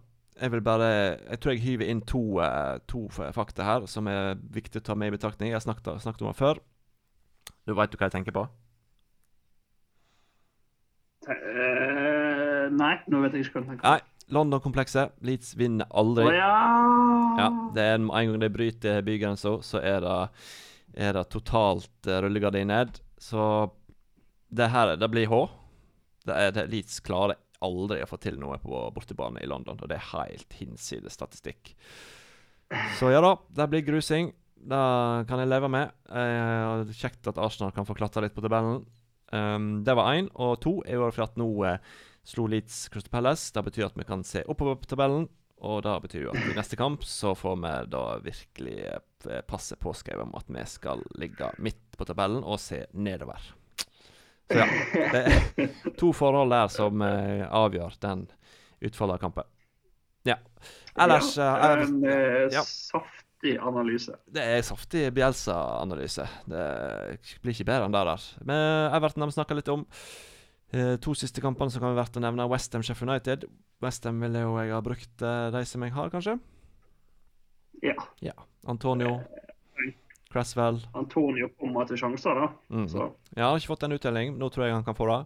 Jeg 0.41 0.51
vil 0.51 0.61
bare 0.61 1.17
Jeg 1.29 1.39
tror 1.39 1.51
jeg 1.51 1.61
hyver 1.61 1.85
inn 1.85 2.01
to, 2.01 2.39
uh, 2.39 2.79
to 2.87 3.07
fakta 3.09 3.63
her 3.63 3.85
som 3.85 4.07
er 4.07 4.35
viktig 4.53 4.81
å 4.81 4.83
ta 4.83 4.95
med 4.95 5.11
i 5.11 5.15
betraktning. 5.17 5.51
Jeg 5.51 5.59
har 5.59 5.65
snakket, 5.65 6.01
snakket 6.01 6.21
om 6.21 6.31
det 6.31 6.39
før. 6.39 6.61
Du 7.67 7.73
veit 7.73 7.95
hva 7.95 8.07
jeg 8.07 8.15
tenker 8.15 8.35
på? 8.35 8.47
Eh, 11.29 11.90
nei, 12.71 12.95
nå 13.11 13.21
vet 13.25 13.37
jeg 13.37 13.47
ikke 13.47 13.59
hva 13.59 13.63
du 13.63 13.69
tenker 13.71 13.85
på. 13.85 14.07
London-komplekset. 14.31 15.15
Leeds 15.27 15.55
vinner 15.59 15.89
aldri. 15.91 16.29
Å 16.29 16.35
ja! 16.35 16.51
Ja, 17.41 17.47
det 17.75 17.83
er 17.83 17.97
en, 17.97 18.09
gang 18.11 18.39
de 18.39 18.49
bryter 18.53 19.01
bygrensa, 19.05 19.57
så 19.65 19.81
er 19.83 19.99
det, 20.05 20.17
er 20.95 21.17
det 21.17 21.25
totalt 21.33 22.07
uh, 22.07 22.21
rullegardin 22.23 22.71
ned. 22.71 23.01
Så 23.21 23.43
det 24.51 24.71
her 24.71 24.95
det 24.99 25.11
blir 25.11 25.27
H. 25.31 25.41
Det 26.27 26.37
er, 26.37 26.55
det, 26.55 26.67
Leeds 26.71 27.01
klarer 27.03 27.39
aldri 27.61 28.01
å 28.01 28.09
få 28.09 28.17
til 28.21 28.39
noe 28.41 28.57
på 28.61 28.85
bortebane 28.95 29.43
i 29.43 29.49
London, 29.49 29.79
og 29.79 29.89
det 29.89 29.99
er 29.99 30.11
helt 30.13 30.57
hinsides 30.57 31.17
statistikk. 31.17 31.75
Så 32.97 33.11
ja 33.11 33.19
da, 33.23 33.35
det 33.51 33.67
blir 33.71 33.85
grusing. 33.85 34.31
Det 34.61 34.81
kan 35.27 35.41
jeg 35.41 35.49
leve 35.49 35.69
med. 35.71 35.91
Eh, 36.07 36.91
kjekt 36.95 37.27
at 37.27 37.39
Arsenal 37.41 37.73
kan 37.75 37.87
få 37.87 37.97
klatre 37.97 38.23
litt 38.25 38.35
på 38.35 38.43
tabellen. 38.45 38.83
Um, 39.31 39.81
det 39.83 39.95
var 39.97 40.13
én. 40.13 40.29
Og 40.39 40.59
to 40.63 40.77
er 40.85 40.99
jo 40.99 41.09
for 41.09 41.25
at 41.25 41.37
nå 41.39 41.49
eh, 41.67 41.91
slo 42.23 42.47
Leeds 42.47 42.89
Crystal 42.89 43.11
Palace. 43.11 43.51
Det 43.53 43.63
betyr 43.69 43.87
at 43.89 43.97
vi 43.97 44.07
kan 44.07 44.23
se 44.27 44.43
oppover 44.47 44.79
på 44.81 44.89
tabellen. 44.91 45.27
Og 45.61 45.83
det 45.85 45.93
betyr 46.07 46.23
jo 46.25 46.33
at 46.33 46.41
i 46.49 46.57
neste 46.57 46.77
kamp 46.79 47.03
så 47.05 47.35
får 47.37 47.57
vi 47.61 47.71
da 47.93 48.03
virkelig 48.23 48.77
eh, 48.81 49.41
passe 49.45 49.77
påskrevet 49.77 50.25
om 50.25 50.33
at 50.37 50.47
vi 50.49 50.63
skal 50.65 51.03
ligge 51.21 51.51
midt 51.61 51.97
på 51.97 52.07
tabellen 52.09 52.41
og 52.41 52.57
se 52.61 52.87
nedover. 52.97 53.43
Så 54.49 54.57
ja. 54.57 54.65
Det 55.13 55.21
er 55.21 55.93
to 56.01 56.09
forhold 56.17 56.49
der 56.51 56.71
som 56.73 57.05
eh, 57.05 57.45
avgjør 57.45 57.99
den 58.01 58.25
utfallet 58.81 59.19
av 59.19 59.21
kampen. 59.21 59.51
Ja. 60.25 60.39
Ellers 60.97 61.35
ja, 61.37 61.51
eh, 61.69 61.85
En 61.85 62.01
ja. 62.57 62.65
saftig 62.65 63.55
analyse. 63.61 64.17
det 64.33 64.41
er 64.41 64.65
saftig 64.65 65.05
Bielsa-analyse. 65.13 66.25
Det 66.49 66.65
blir 67.45 67.53
ikke 67.53 67.69
bedre 67.69 67.85
enn 67.85 67.93
det 67.95 68.03
der. 68.09 68.27
Men 68.41 68.65
Everton 68.97 69.27
har 69.27 69.29
vi 69.29 69.37
snakka 69.37 69.61
litt 69.61 69.71
om. 69.73 69.85
Eh, 70.71 70.95
to 71.03 71.13
siste 71.17 71.43
kampene 71.43 71.71
som 71.71 71.83
kan 71.83 71.91
være 71.91 71.99
verdt 72.03 72.17
å 72.19 72.23
nevne. 72.23 72.47
Westham 72.51 72.83
Sheffield 72.85 73.11
United. 73.11 73.45
Westham 73.83 74.21
ville 74.23 74.43
jo 74.45 74.53
jeg 74.59 74.71
ha 74.71 74.81
brukt 74.85 75.25
eh, 75.27 75.47
de 75.51 75.63
som 75.67 75.83
jeg 75.83 75.95
har, 75.95 76.11
kanskje. 76.13 76.37
Ja. 78.21 78.35
Antonio, 78.69 79.17
Cresswell. 80.31 80.79
Antonio 80.95 81.49
kommer 81.59 81.89
til 81.89 81.99
sjanser, 81.99 82.37
da. 82.37 82.47
Mm. 82.69 82.87
Så 82.87 83.03
Ja, 83.33 83.43
han 83.43 83.51
har 83.55 83.59
ikke 83.59 83.73
fått 83.73 83.83
en 83.87 83.97
uttelling. 83.97 84.37
Nå 84.39 84.49
tror 84.53 84.67
jeg 84.67 84.77
han 84.77 84.87
kan 84.87 84.95
få 84.95 85.09
det. 85.09 85.19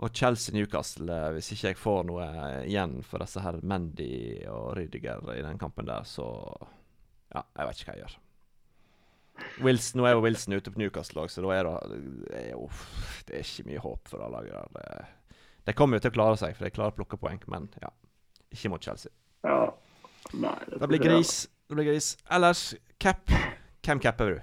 Og 0.00 0.16
Chelsea 0.16 0.54
Newcastle, 0.56 1.12
eh, 1.12 1.30
hvis 1.36 1.52
ikke 1.52 1.74
jeg 1.74 1.80
får 1.80 2.06
noe 2.08 2.24
eh, 2.24 2.62
igjen 2.70 3.02
for 3.04 3.20
disse 3.20 3.42
her 3.44 3.60
Mandy 3.60 4.46
og 4.48 4.72
Rydiger 4.78 5.26
i 5.34 5.42
den 5.44 5.60
kampen 5.60 5.90
der, 5.90 6.08
så 6.08 6.30
Ja, 7.30 7.44
jeg 7.58 7.68
vet 7.68 7.80
ikke 7.82 7.92
hva 7.92 7.98
jeg 7.98 8.06
gjør. 8.06 8.14
Wilson, 9.64 10.00
nå 10.00 10.06
er 10.08 10.16
jo 10.16 10.24
Wilson 10.24 10.56
ute 10.56 10.72
på 10.72 10.80
Newcastle-lag, 10.80 11.30
så 11.30 11.44
da 11.44 11.54
er 11.56 11.68
det, 11.68 12.00
det, 12.26 12.42
er 12.42 12.50
jo 12.52 12.68
Det 13.28 13.38
er 13.38 13.46
ikke 13.46 13.68
mye 13.68 13.82
håp 13.84 14.10
for 14.10 14.22
det 14.22 14.30
laget 14.34 14.52
der. 14.56 14.68
Det, 14.76 15.40
de 15.68 15.76
kommer 15.76 15.98
jo 15.98 16.06
til 16.06 16.12
å 16.12 16.16
klare 16.18 16.38
seg, 16.40 16.56
for 16.56 16.66
de 16.66 16.74
klarer 16.74 16.94
å 16.94 16.98
plukke 16.98 17.20
poeng, 17.20 17.40
men 17.52 17.68
ja. 17.82 17.92
Ikke 18.50 18.72
mot 18.72 18.82
Chelsea. 18.82 19.12
Ja. 19.46 19.70
Nei, 20.34 20.56
det, 20.70 20.86
blir 20.90 21.02
gris. 21.02 21.44
Det 21.68 21.76
blir 21.76 21.86
gris. 21.92 22.14
Ellers, 22.30 22.74
cap. 22.98 23.30
Hvem 23.86 24.00
capper 24.02 24.34
du? 24.34 24.40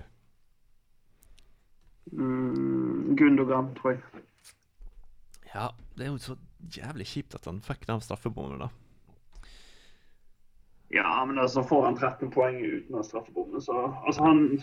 Mm, 2.18 3.16
Gundogan, 3.20 3.74
tror 3.76 3.98
jeg. 3.98 4.24
Ja, 5.54 5.70
det 5.98 6.08
er 6.08 6.12
jo 6.14 6.20
så 6.22 6.38
jævlig 6.78 7.08
kjipt 7.08 7.36
at 7.36 7.48
han 7.50 7.62
fikk 7.66 7.88
den 7.88 8.04
straffebommen, 8.04 8.64
da. 8.64 8.70
Ja, 10.94 11.26
men 11.28 11.40
altså 11.40 11.64
får 11.68 11.86
han 11.86 11.98
13 11.98 12.32
poeng 12.32 12.60
uten 12.64 12.96
den 12.96 13.04
straffebommen, 13.04 13.62
så 13.62 13.76
Altså, 14.06 14.24
han 14.24 14.62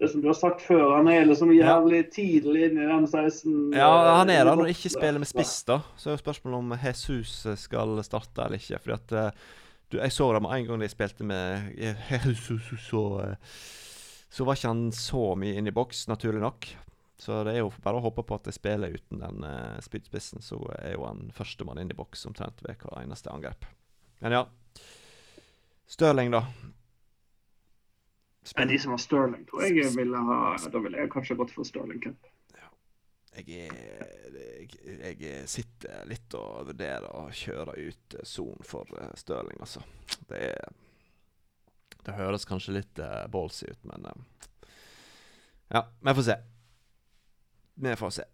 det 0.00 0.08
som 0.08 0.22
du 0.22 0.30
har 0.30 0.36
sagt 0.38 0.62
før, 0.64 0.94
han 0.96 1.08
er 1.12 1.26
liksom 1.28 1.50
jævlig 1.52 2.06
tidlig 2.14 2.70
inn 2.70 2.78
i 2.80 2.86
den 2.88 3.04
16 3.04 3.74
Ja, 3.76 3.90
han 4.16 4.30
er 4.32 4.46
da 4.46 4.54
når 4.54 4.64
han 4.64 4.72
ikke 4.72 4.92
spiller 4.94 5.20
med 5.20 5.28
spiss, 5.28 5.58
da. 5.68 5.82
Så 6.00 6.08
er 6.08 6.16
jo 6.16 6.22
spørsmålet 6.22 6.56
om 6.62 6.72
Jesus 6.80 7.34
skal 7.60 8.00
starte 8.06 8.46
eller 8.46 8.56
ikke. 8.56 8.80
Fordi 8.80 8.96
at 8.96 9.12
eh, 9.20 9.42
du, 9.92 9.98
Jeg 10.00 10.14
så 10.16 10.30
det 10.32 10.40
med 10.40 10.54
en 10.56 10.70
gang 10.70 10.80
de 10.80 10.88
spilte 10.88 11.26
med 11.28 11.76
Jesus, 12.08 12.70
så, 12.86 13.02
så 14.30 14.48
var 14.48 14.56
ikke 14.56 14.72
han 14.72 14.86
så 14.96 15.34
mye 15.36 15.60
inn 15.60 15.68
i 15.68 15.76
boks, 15.76 16.06
naturlig 16.08 16.40
nok. 16.40 16.70
Så 17.20 17.42
det 17.44 17.58
er 17.58 17.60
jo 17.60 17.72
bare 17.84 18.00
å 18.00 18.04
håpe 18.06 18.24
på 18.24 18.40
at 18.40 18.48
de 18.48 18.56
spiller 18.56 18.96
uten 18.96 19.20
den 19.20 19.44
uh, 19.44 19.76
spydspissen, 19.84 20.40
så 20.40 20.62
er 20.78 20.94
jo 20.94 21.04
han 21.04 21.26
førstemann 21.36 21.82
inn 21.82 21.92
i 21.92 21.98
boks 21.98 22.24
omtrent 22.30 22.64
ved 22.64 22.80
hver 22.80 23.02
eneste 23.02 23.28
angrep. 23.28 23.68
Men 24.24 24.38
ja. 24.38 24.46
Stirling, 25.90 26.32
da. 26.32 26.46
Spennende. 28.42 28.74
De 28.74 28.78
som 28.78 28.90
har 28.90 28.98
Stirling, 28.98 29.46
tror 29.46 29.64
jeg 29.66 29.92
ville 29.96 30.16
ha 30.16 30.56
Da 30.72 30.80
ville 30.80 30.98
jeg 31.02 31.10
kanskje 31.12 31.36
gått 31.36 31.52
for 31.52 31.68
Stirling 31.68 32.00
Cup. 32.00 32.28
Ja. 32.56 32.68
Jeg, 33.36 33.68
jeg, 34.84 35.16
jeg, 35.20 35.48
sitter 35.48 36.06
litt 36.08 36.36
og 36.38 36.70
vurderer 36.70 37.08
å 37.12 37.26
kjøre 37.36 37.76
ut 37.76 38.16
Son 38.24 38.56
for 38.66 38.88
uh, 38.96 39.10
Stirling, 39.20 39.60
altså. 39.60 39.84
Det 40.30 40.54
Det 42.00 42.16
høres 42.16 42.48
kanskje 42.48 42.78
litt 42.78 42.98
uh, 42.98 43.26
ballsy 43.28 43.68
ut, 43.68 43.84
men 43.84 44.08
uh, 44.08 44.70
Ja, 45.68 45.84
vi 46.00 46.16
får 46.16 46.30
se. 46.30 46.38
Vi 47.80 47.96
får 47.96 48.16
se. 48.16 48.24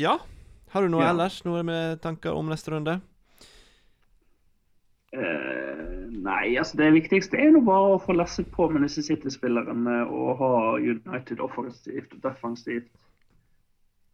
Ja, 0.00 0.20
har 0.72 0.82
du 0.82 0.88
noe 0.88 1.02
ja. 1.04 1.10
ellers? 1.12 1.42
Noe 1.44 1.60
med 1.66 2.00
tanker 2.00 2.32
om 2.32 2.48
neste 2.48 2.72
runde? 2.72 3.00
Uh, 5.12 5.61
nei, 6.22 6.56
altså 6.60 6.78
det 6.80 6.90
viktigste 6.94 7.38
er 7.40 7.56
jo 7.56 7.62
bare 7.66 7.96
å 7.96 8.02
få 8.02 8.16
lesset 8.16 8.50
på 8.54 8.68
med 8.72 8.84
disse 8.86 9.04
City-spillerne 9.06 10.02
og 10.06 10.36
ha 10.40 10.52
United 10.78 11.42
offensivt 11.44 12.14
og 12.16 12.22
defensivt. 12.24 12.90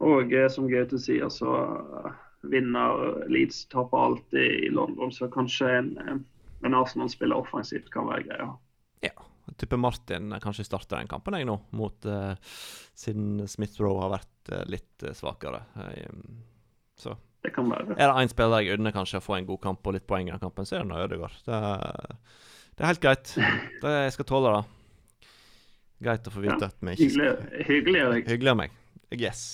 Og 0.04 0.32
uh, 0.32 0.46
som 0.52 0.68
Gaute 0.70 1.00
sier, 1.02 1.26
så 1.32 1.50
uh, 1.50 2.10
vinner 2.46 3.24
Leeds, 3.30 3.64
taper 3.72 3.98
alltid 3.98 4.68
i 4.68 4.70
London. 4.70 5.12
Så 5.12 5.30
kanskje 5.32 5.70
en, 5.80 5.92
en 6.62 6.78
Arsenal-spiller 6.78 7.38
offensivt 7.38 7.90
kan 7.94 8.06
være 8.10 8.28
greia. 8.28 8.50
Ja. 9.04 9.14
Tipper 9.56 9.80
Martin 9.80 10.34
kanskje 10.42 10.66
starter 10.68 11.00
den 11.00 11.08
kampen 11.10 11.34
jeg 11.38 11.48
nå, 11.48 11.56
mot, 11.74 12.06
uh, 12.06 12.36
siden 12.98 13.46
Smith 13.50 13.80
Roe 13.82 14.04
har 14.04 14.14
vært 14.18 14.52
uh, 14.52 14.62
litt 14.70 15.06
uh, 15.06 15.14
svakere. 15.16 15.64
så 16.98 17.16
det 17.44 17.52
kan 17.54 17.70
være. 17.70 17.94
Er 17.96 18.10
det 18.10 18.24
én 18.24 18.32
spiller 18.32 18.64
jeg 18.64 18.78
unner 18.78 18.94
kanskje 18.94 19.20
å 19.20 19.24
få 19.24 19.36
en 19.38 19.46
god 19.48 19.60
kamp 19.62 19.86
og 19.86 19.94
litt 19.96 20.06
poeng 20.08 20.30
i 20.30 20.40
kampen, 20.40 20.66
så 20.66 20.80
er 20.80 20.88
det 20.88 21.04
Ødegaard. 21.04 21.38
Det, 21.46 21.60
det 22.74 22.84
er 22.84 22.90
helt 22.92 23.04
greit. 23.04 23.36
Det, 23.82 23.94
jeg 23.94 24.16
skal 24.16 24.28
tåle 24.28 24.56
det. 24.56 24.64
Greit 26.08 26.26
å 26.30 26.32
få 26.34 26.42
vite 26.42 26.58
ja, 26.58 26.70
at 26.70 26.82
vi 26.82 26.94
ikke 26.94 27.14
skal 27.14 27.62
Hyggelig 27.68 28.02
av 28.02 28.12
deg. 28.14 28.28
Hyggelig 28.30 28.52
av 28.54 28.58
meg. 28.60 28.74
Yes. 29.14 29.44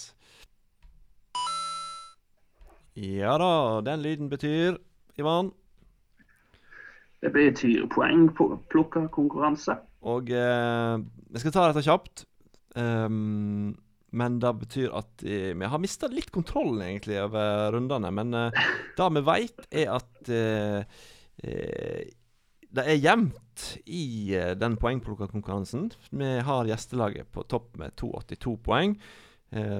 Ja 2.95 3.37
da, 3.41 3.53
den 3.85 4.03
lyden 4.05 4.29
betyr, 4.31 4.77
Ivan 5.19 5.53
det 7.25 7.33
betyr 7.33 7.87
poeng 7.89 8.27
på 8.37 8.51
konkurranse. 8.93 9.79
Og 10.05 10.29
eh, 10.29 10.97
jeg 11.33 11.41
skal 11.41 11.55
ta 11.55 11.69
dette 11.71 11.85
kjapt. 11.87 12.27
Um, 12.77 13.73
men 14.15 14.39
det 14.43 14.53
betyr 14.63 14.93
at 14.95 15.25
eh, 15.27 15.53
vi 15.59 15.71
har 15.71 15.83
mista 15.83 16.09
litt 16.11 16.31
kontrollen 16.35 16.85
egentlig 16.87 17.19
over 17.25 17.73
rundene. 17.75 18.13
Men 18.15 18.35
uh, 18.35 18.65
det 18.97 19.09
vi 19.17 19.25
veit, 19.27 19.67
er 19.75 19.91
at 19.97 20.31
uh, 20.31 21.03
uh, 21.43 22.05
det 22.75 22.87
er 22.91 23.03
jevnt 23.03 23.67
i 23.87 24.35
den 24.59 24.79
poengplukkerkonkurransen. 24.83 25.93
Vi 26.11 26.31
har 26.47 26.71
gjestelaget 26.71 27.31
på 27.35 27.45
topp 27.51 27.77
med 27.79 27.95
282 28.01 28.57
poeng. 28.67 28.97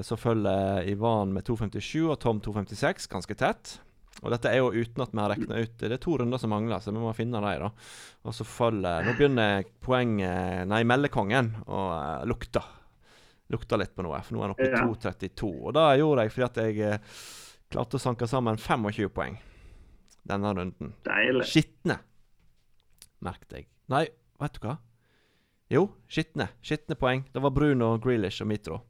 Så 0.07 0.15
følger 0.15 0.87
Ivan 0.87 1.33
med 1.35 1.43
257 1.49 2.05
og 2.05 2.21
Tom 2.23 2.39
256, 2.39 3.09
ganske 3.11 3.35
tett. 3.35 3.73
Og 4.23 4.31
dette 4.31 4.53
er 4.53 4.61
jo 4.61 4.71
uten 4.71 5.03
at 5.03 5.11
vi 5.11 5.19
har 5.19 5.33
regna 5.33 5.59
ut 5.65 5.75
Det 5.81 5.91
er 5.91 5.99
to 5.99 6.15
runder 6.21 6.39
som 6.39 6.55
mangler, 6.55 6.79
så 6.79 6.95
vi 6.95 7.03
må 7.03 7.11
finne 7.19 7.43
dem. 7.43 7.67
da. 7.67 7.73
Og 8.23 8.39
så 8.39 8.47
følger 8.47 9.09
Nå 9.09 9.17
begynner 9.19 9.67
poenget 9.83 10.71
Nei, 10.71 10.85
meldekongen 10.87 11.51
å 11.67 11.83
lukte. 12.31 12.63
Lukte 13.55 13.79
litt 13.79 13.95
på 13.95 14.05
noe, 14.05 14.21
for 14.27 14.37
nå 14.37 14.43
er 14.43 14.49
han 14.49 14.55
oppe 14.57 14.67
i 14.67 14.73
ja. 14.73 14.85
2,32. 14.85 15.51
Og 15.55 15.75
det 15.77 15.89
gjorde 16.03 16.27
jeg 16.27 16.35
fordi 16.35 16.47
at 16.49 16.63
jeg 16.65 16.95
uh, 16.95 17.19
klarte 17.73 18.01
å 18.01 18.03
sanke 18.03 18.29
sammen 18.31 18.61
25 18.61 19.13
poeng 19.15 19.39
denne 20.25 20.55
runden. 20.57 20.95
Deilig. 21.05 21.47
Skitne, 21.49 21.99
merket 23.25 23.59
jeg. 23.59 23.69
Nei, 23.93 24.07
vet 24.41 24.57
du 24.57 24.65
hva? 24.65 24.79
Jo, 25.73 25.87
skitne. 26.09 26.49
Skitne 26.65 26.97
poeng. 26.99 27.25
Det 27.33 27.43
var 27.43 27.53
Bruno, 27.55 27.95
Grealish 28.03 28.45
og 28.45 28.51
Mitro. 28.51 28.81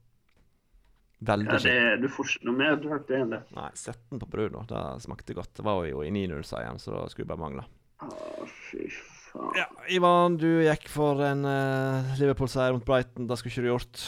Veldig 1.24 1.54
ja, 1.54 1.62
skitne. 1.62 1.96
Du 2.02 2.08
får 2.12 2.30
ikke 2.30 2.48
noe 2.50 2.58
mer 2.58 2.76
drakt 2.82 3.10
enn 3.14 3.32
det. 3.34 3.40
Nei, 3.56 3.70
17 3.72 4.20
på 4.20 4.28
Bruno. 4.30 4.64
Det 4.68 4.84
smakte 5.04 5.36
godt. 5.38 5.54
Det 5.58 5.66
var 5.66 5.82
jo 5.88 6.04
i 6.04 6.12
9-0-seieren, 6.14 6.80
så 6.82 6.96
det 6.96 7.14
skulle 7.14 7.30
bare 7.30 7.42
mangle. 7.42 7.66
Å, 8.04 8.46
fy 8.68 8.86
faen. 8.90 9.50
Ja, 9.58 9.66
Ivan, 9.90 10.38
du 10.38 10.48
gikk 10.62 10.86
for 10.92 11.22
en 11.26 11.46
uh, 11.46 12.14
Liverpool-seier 12.20 12.76
mot 12.76 12.86
Brighton. 12.86 13.30
Det 13.30 13.38
skulle 13.40 13.54
ikke 13.54 13.66
du 13.66 13.72
gjort. 13.72 14.06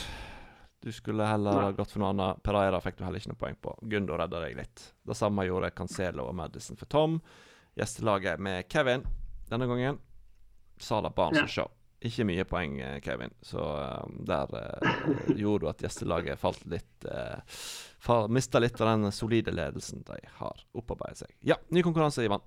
Du 0.87 0.92
skulle 0.92 1.25
heller 1.27 1.72
gått 1.72 1.90
for 1.90 1.99
noe 1.99 2.12
annet. 2.12 2.42
Pereira 2.46 2.79
fikk 2.79 3.01
du 3.01 3.01
heller 3.03 3.18
ikke 3.18 3.33
noe 3.33 3.38
poeng 3.40 3.57
på. 3.59 3.72
Gundo 3.90 4.14
redda 4.14 4.38
deg 4.44 4.53
litt. 4.55 4.85
Det 5.03 5.16
samme 5.18 5.42
gjorde 5.42 5.72
Cancelo 5.75 6.29
og 6.31 6.37
Madison 6.38 6.79
for 6.79 6.87
Tom. 6.87 7.16
Gjestelaget 7.75 8.38
med 8.38 8.68
Kevin 8.70 9.03
denne 9.51 9.66
gangen. 9.66 9.99
Sala 10.79 11.11
Barnes 11.11 11.40
ja. 11.40 11.49
og 11.49 11.51
Shaw. 11.51 11.72
Ikke 12.07 12.29
mye 12.31 12.44
poeng, 12.46 12.79
eh, 12.79 13.01
Kevin. 13.03 13.35
Så 13.42 13.59
um, 13.66 14.14
der 14.31 14.55
uh, 14.55 15.11
gjorde 15.35 15.64
du 15.64 15.70
at 15.72 15.83
gjestelaget 15.83 16.38
falt 16.38 16.62
litt 16.70 17.11
uh, 17.11 17.42
Mista 18.31 18.62
litt 18.62 18.79
av 18.79 18.92
den 18.92 19.11
solide 19.11 19.51
ledelsen 19.51 20.07
de 20.07 20.20
har 20.38 20.66
opparbeidet 20.70 21.25
seg. 21.25 21.35
Ja, 21.51 21.59
ny 21.75 21.83
konkurranse, 21.83 22.22
Ivan. 22.22 22.46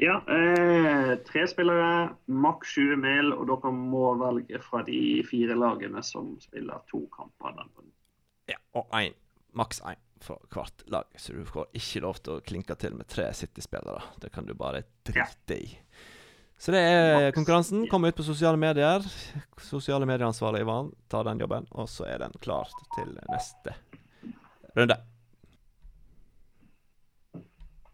Ja. 0.00 0.22
Eh, 0.28 1.16
tre 1.28 1.42
spillere, 1.48 2.14
maks 2.24 2.68
20 2.76 2.96
mil, 2.96 3.34
og 3.36 3.48
dere 3.50 3.72
må 3.76 4.14
velge 4.20 4.60
fra 4.64 4.80
de 4.86 5.20
fire 5.28 5.56
lagene 5.58 6.00
som 6.06 6.32
spiller 6.40 6.80
to 6.88 7.02
kamper. 7.12 7.58
Den. 7.58 7.90
Ja, 8.48 8.56
og 8.80 8.88
én. 8.96 9.12
Maks 9.52 9.82
én 9.84 10.00
for 10.24 10.40
hvert 10.52 10.86
lag. 10.88 11.04
Så 11.20 11.34
du 11.36 11.44
får 11.44 11.68
ikke 11.76 12.04
lov 12.06 12.22
til 12.24 12.38
å 12.38 12.44
klinke 12.44 12.76
til 12.80 12.96
med 12.96 13.10
tre 13.12 13.28
City-spillere. 13.36 14.00
Det 14.22 14.32
kan 14.32 14.48
du 14.48 14.54
bare 14.56 14.86
drite 15.04 15.58
i. 15.58 15.68
Så 16.60 16.72
det 16.72 16.80
er 16.80 17.32
konkurransen. 17.36 17.86
Kom 17.92 18.04
ut 18.04 18.16
på 18.16 18.24
sosiale 18.24 18.60
medier. 18.60 19.04
Sosiale 19.64 20.08
medieansvarlig 20.08 20.64
Ivan 20.64 20.92
tar 21.12 21.28
den 21.28 21.40
jobben, 21.40 21.68
og 21.72 21.88
så 21.92 22.08
er 22.08 22.24
den 22.24 22.36
klar 22.40 22.68
til 22.96 23.16
neste 23.28 23.76
runde. 24.76 24.96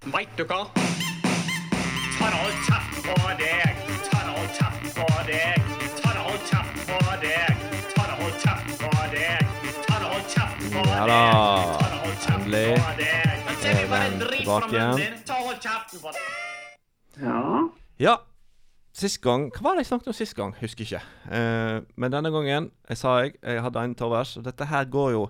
Veit 0.07 0.35
du 0.39 0.47
hva? 0.47 0.67
Tarald 2.19 2.59
kjeft 2.67 2.99
på 3.07 3.17
deg. 3.41 3.81
Tarald 4.11 4.51
kjeft 4.59 4.87
på 4.97 5.07
deg. 5.29 5.59
Tarald 6.03 6.47
kjeft 6.51 6.79
på 6.89 7.01
deg. 7.25 7.65
Tarald 7.97 8.39
kjeft 8.45 8.71
på 8.83 8.93
deg. 9.15 9.43
Tarald 9.89 10.31
kjeft 10.35 10.63
på 10.73 10.85
deg. 10.85 10.95
Ja 10.97 11.05
da. 11.11 11.23
Endelig 12.37 12.71
er 13.67 13.87
den 13.91 14.21
tilbake 14.21 14.73
igjen. 14.73 14.99
Ja. 17.23 17.43
Ja. 17.99 18.17
Sist 18.97 19.21
gang 19.21 19.51
Hva 19.53 19.61
var 19.61 19.77
det 19.77 19.85
jeg 19.85 19.91
snakket 19.91 20.09
om 20.09 20.17
sist 20.17 20.37
gang? 20.37 20.55
Husker 20.61 20.87
ikke. 20.87 21.03
Uh, 21.29 21.85
men 22.01 22.13
denne 22.15 22.33
gangen 22.33 22.71
jeg 22.89 23.01
sa 23.01 23.19
jeg 23.25 23.35
jeg 23.43 23.63
hadde 23.63 23.85
en 23.85 23.95
tovers. 23.95 24.39
dette 24.45 24.65
her 24.65 24.85
går 24.89 25.11
jo 25.13 25.29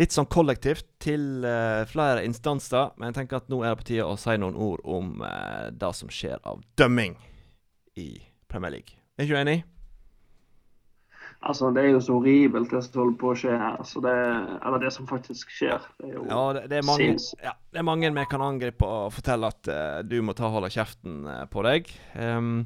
litt 0.00 0.14
sånn 0.14 0.28
kollektivt 0.30 0.86
til 1.02 1.44
uh, 1.46 1.84
flere 1.90 2.24
instanser. 2.26 2.94
Men 2.98 3.10
jeg 3.10 3.20
tenker 3.20 3.42
at 3.42 3.52
nå 3.52 3.62
er 3.62 3.74
det 3.74 3.82
på 3.82 3.90
tide 3.92 4.08
å 4.08 4.16
si 4.20 4.34
noen 4.40 4.58
ord 4.58 4.82
om 4.84 5.20
uh, 5.22 5.70
det 5.70 5.92
som 5.98 6.10
skjer 6.12 6.42
av 6.42 6.64
dømming 6.78 7.16
i 8.00 8.08
Premier 8.50 8.74
League. 8.74 8.98
Er 9.14 9.26
ikke 9.26 9.36
du 9.36 9.40
enig? 9.44 9.60
Altså, 11.44 11.68
Det 11.76 11.82
er 11.82 11.90
jo 11.92 12.00
så 12.00 12.14
horribelt, 12.16 12.70
det 12.72 12.80
som 12.86 13.02
holder 13.02 13.16
på 13.20 13.30
å 13.30 13.36
skje 13.36 13.52
her. 13.52 13.76
Altså, 13.76 14.00
det, 14.04 14.14
eller 14.64 14.80
det 14.80 14.92
som 14.94 15.08
faktisk 15.08 15.52
skjer. 15.52 15.82
Det 16.00 16.08
er 16.08 16.14
jo 16.16 16.24
ja, 16.30 16.42
det, 16.56 16.62
det, 16.72 16.78
er 16.80 16.86
mange, 16.88 17.10
ja, 17.44 17.52
det 17.70 17.82
er 17.82 17.86
mange 17.86 18.12
vi 18.16 18.26
kan 18.30 18.44
angripe 18.44 18.88
og 18.88 19.12
fortelle 19.14 19.50
at 19.52 19.70
uh, 19.70 19.98
du 20.06 20.16
må 20.24 20.34
ta 20.36 20.48
holde 20.50 20.72
kjeften 20.72 21.26
på 21.52 21.66
deg. 21.68 21.92
Um, 22.16 22.64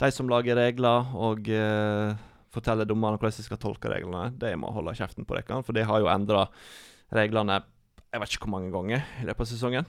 de 0.00 0.10
som 0.14 0.30
lager 0.30 0.58
regler 0.58 1.10
og 1.14 1.50
uh, 1.50 2.14
forteller 2.54 2.88
dommerne 2.88 3.18
hvordan 3.18 3.36
de 3.36 3.46
skal 3.46 3.60
tolke 3.60 3.90
reglene, 3.90 4.30
de 4.40 4.54
må 4.60 4.70
holde 4.74 4.94
kjeften 4.96 5.26
på 5.26 5.36
dere, 5.36 5.60
for 5.66 5.76
de 5.76 5.86
har 5.86 6.02
jo 6.02 6.10
endra 6.12 6.46
reglene 7.14 7.60
jeg 8.14 8.22
vet 8.22 8.34
ikke 8.36 8.46
hvor 8.46 8.54
mange 8.54 8.70
ganger 8.70 9.06
i 9.18 9.24
løpet 9.26 9.42
av 9.42 9.48
sesongen. 9.50 9.86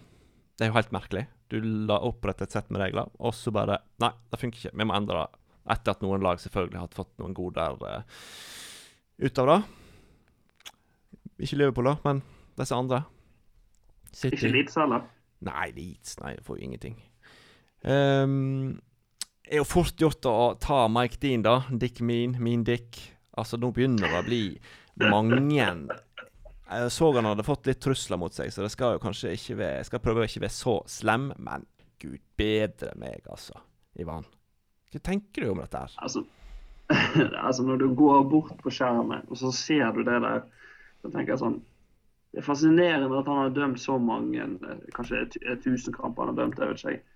Det 0.58 0.66
er 0.66 0.72
jo 0.72 0.78
helt 0.80 0.94
merkelig. 0.96 1.28
Du 1.54 1.60
la 1.62 2.00
opprette 2.08 2.48
et 2.48 2.56
sett 2.56 2.72
med 2.74 2.82
regler, 2.82 3.12
og 3.22 3.36
så 3.38 3.52
bare 3.54 3.84
Nei, 4.02 4.10
det 4.32 4.40
funker 4.42 4.64
ikke. 4.64 4.78
Vi 4.80 4.88
må 4.88 4.96
endre 4.98 5.20
det. 5.20 5.42
Etter 5.76 5.94
at 5.94 6.02
noen 6.02 6.24
lag 6.26 6.42
selvfølgelig 6.42 6.80
har 6.82 6.96
fått 6.96 7.12
noen 7.22 7.36
goder 7.38 7.78
uh, 7.86 8.02
ut 9.22 9.42
av 9.44 9.52
det. 9.52 9.60
Ikke 11.46 11.60
Liverpool, 11.60 11.92
da, 11.92 11.96
men 12.06 12.24
disse 12.58 12.78
andre. 12.78 13.04
City. 14.10 14.40
Ikke 14.40 14.54
Leeds 14.56 14.80
heller? 14.82 15.06
Nei, 15.46 15.68
Leeds 15.76 16.18
nei, 16.24 16.34
får 16.42 16.58
jo 16.58 16.66
ingenting. 16.66 16.98
Um, 17.86 18.80
er 19.50 19.62
jo 19.62 19.68
fort 19.68 20.00
gjort 20.02 20.26
å 20.30 20.56
ta 20.62 20.86
Mike 20.92 21.20
Dean, 21.22 21.44
da. 21.46 21.62
Dick 21.70 22.02
Mean, 22.02 22.36
Mean 22.42 22.64
Dick. 22.66 23.00
Altså, 23.38 23.60
nå 23.60 23.72
begynner 23.76 24.08
det 24.10 24.20
å 24.22 24.26
bli 24.26 24.44
mange 25.12 25.42
Jeg 26.66 26.92
så 26.96 27.10
han 27.14 27.28
hadde 27.28 27.46
fått 27.46 27.68
litt 27.68 27.82
trusler 27.84 28.18
mot 28.18 28.34
seg, 28.34 28.52
så 28.54 28.64
det 28.64 28.72
skal 28.74 28.96
jo 28.96 29.04
kanskje 29.04 29.34
ikke 29.36 29.58
være 29.60 29.82
Jeg 29.82 29.90
skal 29.90 30.02
prøve 30.06 30.24
å 30.24 30.30
ikke 30.30 30.46
være 30.46 30.56
så 30.56 30.76
slem, 30.90 31.28
men 31.38 31.68
gud 32.02 32.22
bedre 32.40 32.96
meg, 33.00 33.28
altså. 33.30 33.60
Ivan. 34.00 34.26
Hva 34.92 35.04
tenker 35.04 35.46
du 35.46 35.52
om 35.54 35.62
dette 35.62 35.84
her? 35.84 35.94
Altså, 36.04 36.26
altså 37.48 37.64
når 37.68 37.84
du 37.84 37.88
går 37.98 38.26
bort 38.32 38.60
på 38.64 38.74
skjermen, 38.74 39.28
og 39.30 39.40
så 39.40 39.52
ser 39.56 39.92
du 39.96 40.04
det 40.08 40.20
der, 40.24 40.46
så 41.04 41.12
tenker 41.12 41.36
jeg 41.36 41.44
sånn 41.44 41.60
Det 42.34 42.42
er 42.42 42.48
fascinerende 42.48 43.20
at 43.20 43.30
han 43.32 43.44
har 43.44 43.54
dømt 43.56 43.80
så 43.80 43.96
mange, 44.02 44.48
kanskje 44.96 45.26
et 45.28 45.62
tusen 45.64 45.96
kamper 45.96 46.26
han 46.26 46.34
har 46.34 46.42
dømt, 46.42 46.60
jeg 46.60 46.74
vet 46.74 46.82
ikke 46.84 47.15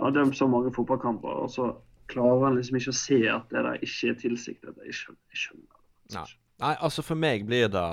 har 0.00 0.16
dømt 0.16 0.36
så 0.36 0.48
mange 0.50 0.72
fotballkamper, 0.74 1.44
og 1.44 1.50
så 1.52 1.70
klarer 2.10 2.48
han 2.48 2.58
liksom 2.58 2.78
ikke 2.80 2.92
å 2.92 3.00
se 3.00 3.20
at 3.30 3.50
det 3.52 3.64
der 3.66 3.86
ikke 3.86 4.12
er 4.12 4.20
tilsiktet. 4.20 4.84
Jeg 4.86 4.98
skjønner, 4.98 5.22
jeg 5.30 5.42
skjønner. 5.44 5.80
Nei. 6.16 6.28
Nei, 6.60 6.74
altså 6.76 7.02
for 7.04 7.16
meg 7.16 7.46
blir 7.48 7.70
det 7.72 7.86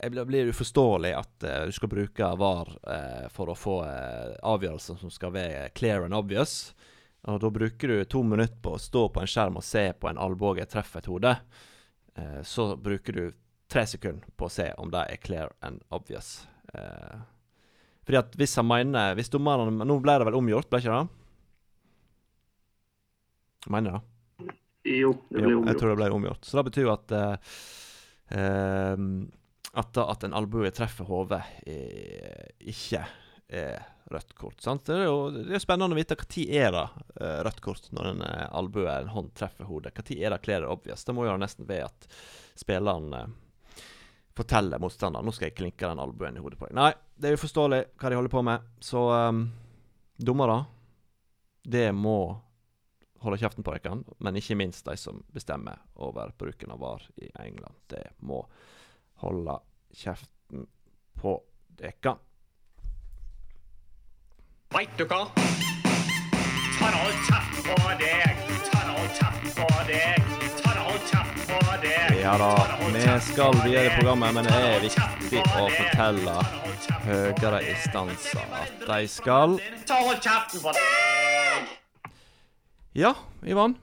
Det 0.00 0.24
blir 0.26 0.50
uforståelig 0.50 1.12
at 1.14 1.44
uh, 1.46 1.66
du 1.68 1.72
skal 1.76 1.90
bruke 1.92 2.30
VAR 2.40 2.70
uh, 2.86 3.26
for 3.30 3.52
å 3.52 3.58
få 3.58 3.76
uh, 3.84 4.32
avgjørelser 4.48 4.98
som 5.02 5.12
skal 5.12 5.34
være 5.34 5.68
clear 5.76 6.06
and 6.06 6.16
obvious. 6.16 6.72
Og 7.28 7.40
Da 7.42 7.50
bruker 7.52 7.92
du 7.92 8.04
to 8.04 8.22
minutter 8.24 8.56
på 8.62 8.74
å 8.74 8.80
stå 8.80 9.08
på 9.12 9.20
en 9.20 9.30
skjerm 9.30 9.60
og 9.60 9.66
se 9.66 9.90
på 9.92 10.08
en 10.08 10.18
albue 10.18 10.64
treffe 10.64 11.02
et 11.02 11.10
hode. 11.10 11.34
så 12.42 12.76
bruker 12.76 13.12
du 13.12 13.32
tre 13.70 13.84
sekunder 13.86 14.26
på 14.36 14.48
å 14.48 14.52
se 14.52 14.72
om 14.78 14.90
det 14.90 15.04
er 15.10 15.20
clear 15.20 15.52
and 15.60 15.82
obvious. 15.90 16.46
Uh, 16.74 17.20
fordi 18.06 18.20
at 18.20 18.36
hvis 18.40 18.56
han 18.58 18.66
mener 18.66 19.16
Hvis 19.18 19.32
dommerne 19.32 19.84
Nå 19.86 19.98
ble 20.02 20.16
det 20.18 20.26
vel 20.28 20.38
omgjort, 20.38 20.70
ble 20.70 20.80
ikke 20.82 20.96
det? 20.96 21.20
Jeg 23.66 23.74
mener 23.76 23.98
det. 23.98 24.54
Jo, 24.88 25.12
det 25.28 25.42
ble 25.42 25.52
omgjort. 25.52 25.68
Jeg 25.68 25.80
tror 25.80 25.90
det 25.90 25.98
ble 26.00 26.10
omgjort. 26.16 26.46
Så 26.48 26.56
det 26.56 26.66
betyr 26.70 26.86
jo 26.86 26.92
at 26.94 27.12
uh, 27.12 27.56
uh, 28.32 29.02
at, 29.70 30.00
at 30.02 30.24
en 30.26 30.34
albue 30.34 30.70
treffer 30.74 31.06
hodet, 31.06 31.42
ikke 32.58 33.04
er 33.54 33.84
rødt 34.10 34.32
kort. 34.34 34.56
Sant? 34.64 34.88
Det 34.88 34.96
er 34.96 35.06
jo 35.06 35.28
det 35.36 35.54
er 35.54 35.62
spennende 35.62 35.94
å 35.94 36.00
vite 36.00 36.16
når 36.18 36.46
er 36.58 36.72
det 36.74 36.86
uh, 37.20 37.36
rødt 37.46 37.60
kort 37.62 37.86
når 37.94 38.08
en 38.14 38.24
albue, 38.48 38.88
en 38.88 39.12
hånd, 39.12 39.30
treffer 39.38 39.68
hodet. 39.68 39.92
Når 39.94 40.16
er 40.16 40.34
det 40.34 40.40
clear 40.48 40.66
obvious? 40.66 41.04
Det 41.04 41.14
må 41.14 41.28
jo 41.28 41.36
nesten 41.38 41.68
være 41.68 41.92
at 41.92 42.10
spilleren 42.58 43.12
fortelle 44.36 44.78
motstanderen 44.80 45.26
nå 45.26 45.34
skal 45.34 45.50
jeg 45.50 45.56
klinke 45.58 45.88
den 45.88 46.02
albuen 46.02 46.36
i 46.38 46.42
hodet 46.42 46.58
på 46.60 46.68
deg. 46.68 46.76
Nei, 46.78 46.92
det 47.16 47.30
er 47.30 47.40
uforståelig 47.40 47.80
hva 48.00 48.10
de 48.10 48.20
holder 48.20 48.32
på 48.32 48.44
med. 48.46 48.70
Så 48.84 49.02
um, 49.10 49.42
dommere, 50.16 50.62
det 51.62 51.90
må 51.96 52.18
holde 53.20 53.40
kjeften 53.40 53.66
på 53.66 53.74
dere. 53.76 53.98
Men 54.18 54.38
ikke 54.40 54.56
minst 54.58 54.86
de 54.86 54.96
som 54.96 55.22
bestemmer 55.34 55.80
over 56.00 56.32
bruken 56.38 56.72
av 56.72 56.80
VAR 56.80 57.06
i 57.20 57.30
England. 57.42 57.76
Det 57.90 58.04
må 58.24 58.42
holde 59.24 59.58
kjeften 59.92 60.66
på 61.20 61.36
dere. 61.80 62.16
Veit 64.70 64.92
du 64.96 65.04
hva? 65.10 65.24
Tar 66.78 66.94
all 66.96 67.16
kjeft 67.26 67.64
på 67.66 67.78
deg. 68.00 68.44
Tar 68.70 68.92
all 68.94 69.08
kjeft 69.18 69.56
på 69.58 69.72
deg. 69.90 70.29
Ja 72.20 72.38
da, 72.38 72.66
vi 72.92 73.20
skal 73.20 73.54
videre 73.64 73.86
i 73.86 73.92
programmet, 73.96 74.34
men 74.36 74.44
det 74.44 74.52
er 74.52 74.82
viktig 74.82 75.40
å 75.56 75.62
fortelle 75.72 76.34
høyere 77.06 77.60
instanser 77.64 78.42
at 78.58 78.82
de 78.84 78.98
skal 79.08 79.54
Ja, 82.92 83.14
Ivan. 83.48 83.78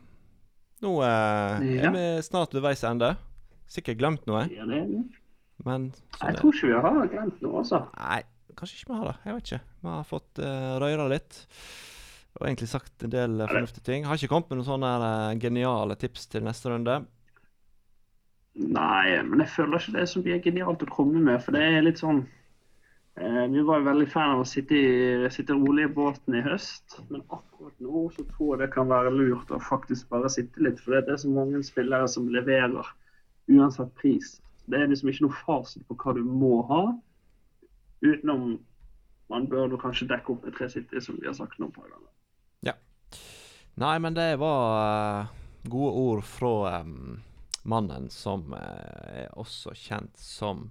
Nå 0.86 0.93
eh, 1.08 1.65
er 1.82 1.95
vi 1.97 2.06
snart 2.28 2.54
ved 2.54 2.67
veis 2.67 2.86
ende. 2.86 3.15
Sikkert 3.65 3.97
glemt 4.04 4.30
noe. 4.30 4.45
Men 5.65 5.89
Jeg 6.21 6.38
tror 6.38 6.54
ikke 6.54 6.69
vi 6.69 6.78
har 6.86 7.12
glemt 7.15 7.41
noe, 7.41 7.65
altså. 7.65 7.82
Nei, 7.97 8.21
kanskje 8.54 8.84
ikke 8.84 8.93
vi 8.93 9.02
har 9.02 9.10
det. 9.10 9.17
Jeg 9.26 9.39
vet 9.39 9.50
ikke. 9.50 9.63
Vi 9.82 9.93
har 9.95 10.10
fått 10.13 10.45
uh, 10.45 10.78
røyra 10.86 11.10
litt. 11.10 11.41
Og 12.38 12.45
egentlig 12.45 12.69
sagt 12.69 13.02
en 13.02 13.17
del 13.17 13.41
fornuftige 13.47 13.89
ting. 13.89 14.06
Har 14.06 14.21
ikke 14.21 14.36
kommet 14.36 14.54
med 14.54 14.62
noen 14.62 14.71
sånne 14.76 14.97
uh, 15.02 15.38
geniale 15.41 15.97
tips 15.97 16.30
til 16.30 16.45
neste 16.45 16.69
runde. 16.69 17.02
Nei, 18.57 19.21
men 19.21 19.43
jeg 19.43 19.53
føler 19.53 19.77
ikke 19.77 19.93
det 19.93 20.01
er 20.01 20.09
så 20.09 20.21
mye 20.23 20.41
genialt 20.41 20.81
å 20.81 20.89
komme 20.89 21.21
med. 21.21 21.37
For 21.45 21.53
det 21.53 21.61
er 21.61 21.83
litt 21.85 22.01
sånn 22.01 22.23
eh, 23.19 23.43
Vi 23.53 23.63
var 23.67 23.81
jo 23.81 23.89
veldig 23.91 24.07
fan 24.09 24.33
av 24.33 24.41
å 24.41 24.47
sitte, 24.49 24.73
i, 24.73 25.29
sitte 25.33 25.53
rolig 25.53 25.85
i 25.85 25.91
båten 25.93 26.39
i 26.39 26.41
høst. 26.45 26.97
Men 27.11 27.21
akkurat 27.27 27.75
nå 27.83 28.07
så 28.15 28.25
tror 28.31 28.55
jeg 28.55 28.63
det 28.63 28.71
kan 28.73 28.89
være 28.89 29.13
lurt 29.13 29.53
å 29.53 29.61
faktisk 29.61 30.09
bare 30.13 30.31
sitte 30.33 30.63
litt. 30.65 30.81
For 30.81 30.97
det 30.97 31.13
er 31.13 31.21
så 31.21 31.29
mange 31.29 31.61
spillere 31.65 32.09
som 32.09 32.31
leverer 32.33 32.89
uansett 33.53 33.93
pris. 34.01 34.39
Det 34.65 34.81
er 34.81 34.89
liksom 34.89 35.13
ikke 35.13 35.27
noe 35.27 35.43
fasit 35.45 35.85
på 35.87 35.99
hva 36.01 36.17
du 36.17 36.23
må 36.25 36.57
ha. 36.71 36.81
Utenom 38.01 38.57
man 39.29 39.45
bør 39.51 39.69
nå 39.69 39.77
kanskje 39.81 40.09
dekke 40.09 40.33
opp 40.33 40.47
med 40.47 40.57
tre 40.57 40.69
sitter, 40.71 41.03
som 41.03 41.19
vi 41.21 41.29
har 41.29 41.37
sagt 41.37 41.59
noen 41.61 41.75
par 41.75 41.85
ganger. 41.91 42.09
Ja. 42.65 42.73
Nei, 43.77 43.95
men 44.01 44.17
det 44.17 44.31
var 44.41 45.27
uh, 45.27 45.31
gode 45.69 45.93
ord 46.01 46.25
fra 46.25 46.81
um 46.81 47.19
mannen 47.67 48.10
som 48.13 48.53
eh, 48.56 49.23
er 49.23 49.36
også 49.39 49.73
kjent 49.75 50.17
som 50.19 50.69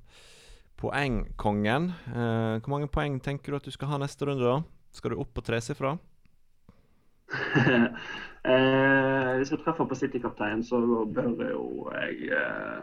poengkongen. 0.81 1.93
Eh, 2.13 2.57
hvor 2.61 2.73
mange 2.73 2.91
poeng 2.93 3.21
tenker 3.25 3.53
du 3.53 3.61
at 3.61 3.69
du 3.69 3.75
skal 3.75 3.93
ha 3.93 4.01
neste 4.03 4.29
runde, 4.29 4.45
da? 4.45 4.63
Skal 4.97 5.13
du 5.13 5.21
opp 5.21 5.33
på 5.37 5.45
tresifra? 5.45 5.97
eh, 7.57 9.31
hvis 9.41 9.53
jeg 9.53 9.63
treffer 9.65 9.89
på 9.89 9.99
City-kapteinen, 9.99 10.65
så 10.65 10.81
bør 11.05 11.51
jo 11.51 11.65
jeg 11.97 12.31
eh, 12.37 12.79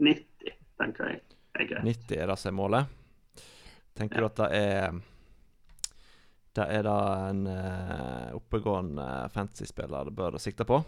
90, 0.00 0.56
tenker 0.80 1.12
jeg. 1.12 1.22
jeg 1.60 1.84
90 1.84 2.18
er 2.18 2.32
det 2.32 2.38
som 2.40 2.52
er 2.52 2.58
målet? 2.58 2.98
Tenker 3.96 4.20
ja. 4.20 4.26
du 4.26 4.30
at 4.30 4.40
det 4.40 4.50
er 4.60 5.00
det 6.56 6.64
er 6.66 6.82
da 6.82 6.96
en 7.28 7.44
uh, 7.46 8.34
oppegående 8.34 9.04
fantasy-spiller 9.30 10.08
det 10.08 10.16
bør 10.18 10.34
sikte 10.42 10.66
på? 10.66 10.80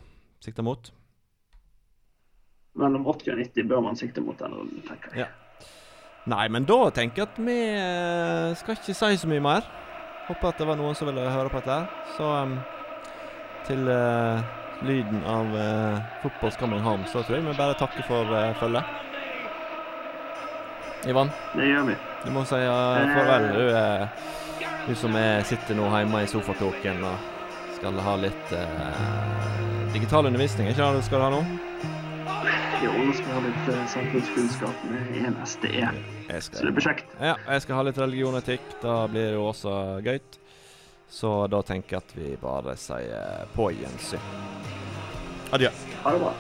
Sikte 0.43 0.65
mot? 0.67 0.91
Mellom 2.79 3.07
80 3.07 3.35
og 3.35 3.39
90 3.43 3.69
bør 3.69 3.85
man 3.85 3.99
sikte 3.99 4.25
mot 4.25 4.39
den 4.39 4.55
runden, 4.57 4.83
tenker 4.89 5.13
jeg. 5.13 5.27
Ja. 5.27 5.69
Nei, 6.31 6.47
men 6.55 6.67
da 6.69 6.79
tenker 6.95 7.25
jeg 7.25 7.31
at 7.33 7.39
vi 7.43 7.57
eh, 7.75 8.53
skal 8.59 8.77
ikke 8.79 8.95
si 8.95 9.17
så 9.19 9.31
mye 9.31 9.43
mer. 9.43 9.67
Håper 10.29 10.53
at 10.53 10.61
det 10.61 10.69
var 10.69 10.79
noen 10.79 10.95
som 10.95 11.09
ville 11.11 11.25
høre 11.35 11.51
på 11.51 11.59
dette. 11.59 11.79
Så 12.17 12.29
um, 12.31 12.55
til 13.67 13.89
uh, 13.91 14.39
lyden 14.87 15.25
av 15.27 15.51
uh, 15.51 16.53
Coming 16.61 16.83
Home, 16.83 17.09
så 17.11 17.25
tror 17.27 17.41
jeg 17.41 17.47
vi 17.49 17.57
bare 17.59 17.75
takker 17.79 18.07
for 18.07 18.31
uh, 18.31 18.55
følget. 18.61 18.85
Ivan? 21.11 21.33
Det 21.57 21.67
gjør 21.67 21.89
vi. 21.91 21.97
Du 22.23 22.31
må 22.31 22.45
si 22.47 22.61
uh, 22.63 23.03
farvel, 23.17 23.49
du, 23.57 23.65
uh, 23.75 24.07
du 24.87 24.95
som 24.95 25.19
er, 25.19 25.43
sitter 25.43 25.75
nå 25.75 25.91
hjemme 25.91 26.23
i 26.23 26.31
sofakroken 26.31 27.03
og 27.03 27.27
skal 27.81 27.99
ha 27.99 28.15
litt 28.23 28.55
digital 29.91 30.31
undervisning. 30.31 30.71
Ikke 30.71 30.87
det 30.87 31.03
du 31.03 31.11
skal 31.11 31.27
ha 31.27 31.33
nå? 31.35 31.43
Jo, 32.83 32.91
nå 32.99 33.13
skal 33.15 33.29
jeg 33.29 33.37
ha 33.37 33.43
litt 33.45 33.69
uh, 33.71 33.83
samfunnskunnskap 33.93 34.87
med 34.91 35.19
NSDE. 35.31 35.91
Så 36.43 36.65
det 36.67 36.73
blir 36.75 36.83
kjekt. 36.83 37.13
Ja, 37.23 37.37
jeg 37.47 37.63
skal 37.63 37.79
ha 37.79 37.85
litt 37.87 38.01
religion 38.03 38.35
og 38.35 38.43
etikk. 38.43 38.65
Da 38.83 39.05
blir 39.13 39.29
det 39.29 39.37
jo 39.37 39.45
også 39.53 39.77
gøy. 40.03 40.19
Så 41.13 41.31
da 41.53 41.61
tenker 41.69 41.99
jeg 41.99 42.03
at 42.03 42.17
vi 42.17 42.33
bare 42.43 42.75
sier 42.81 43.47
på 43.55 43.69
gjensyn. 43.77 44.27
Adjø. 45.53 45.71
Ha 46.03 46.17
det 46.17 46.25
bra. 46.25 46.35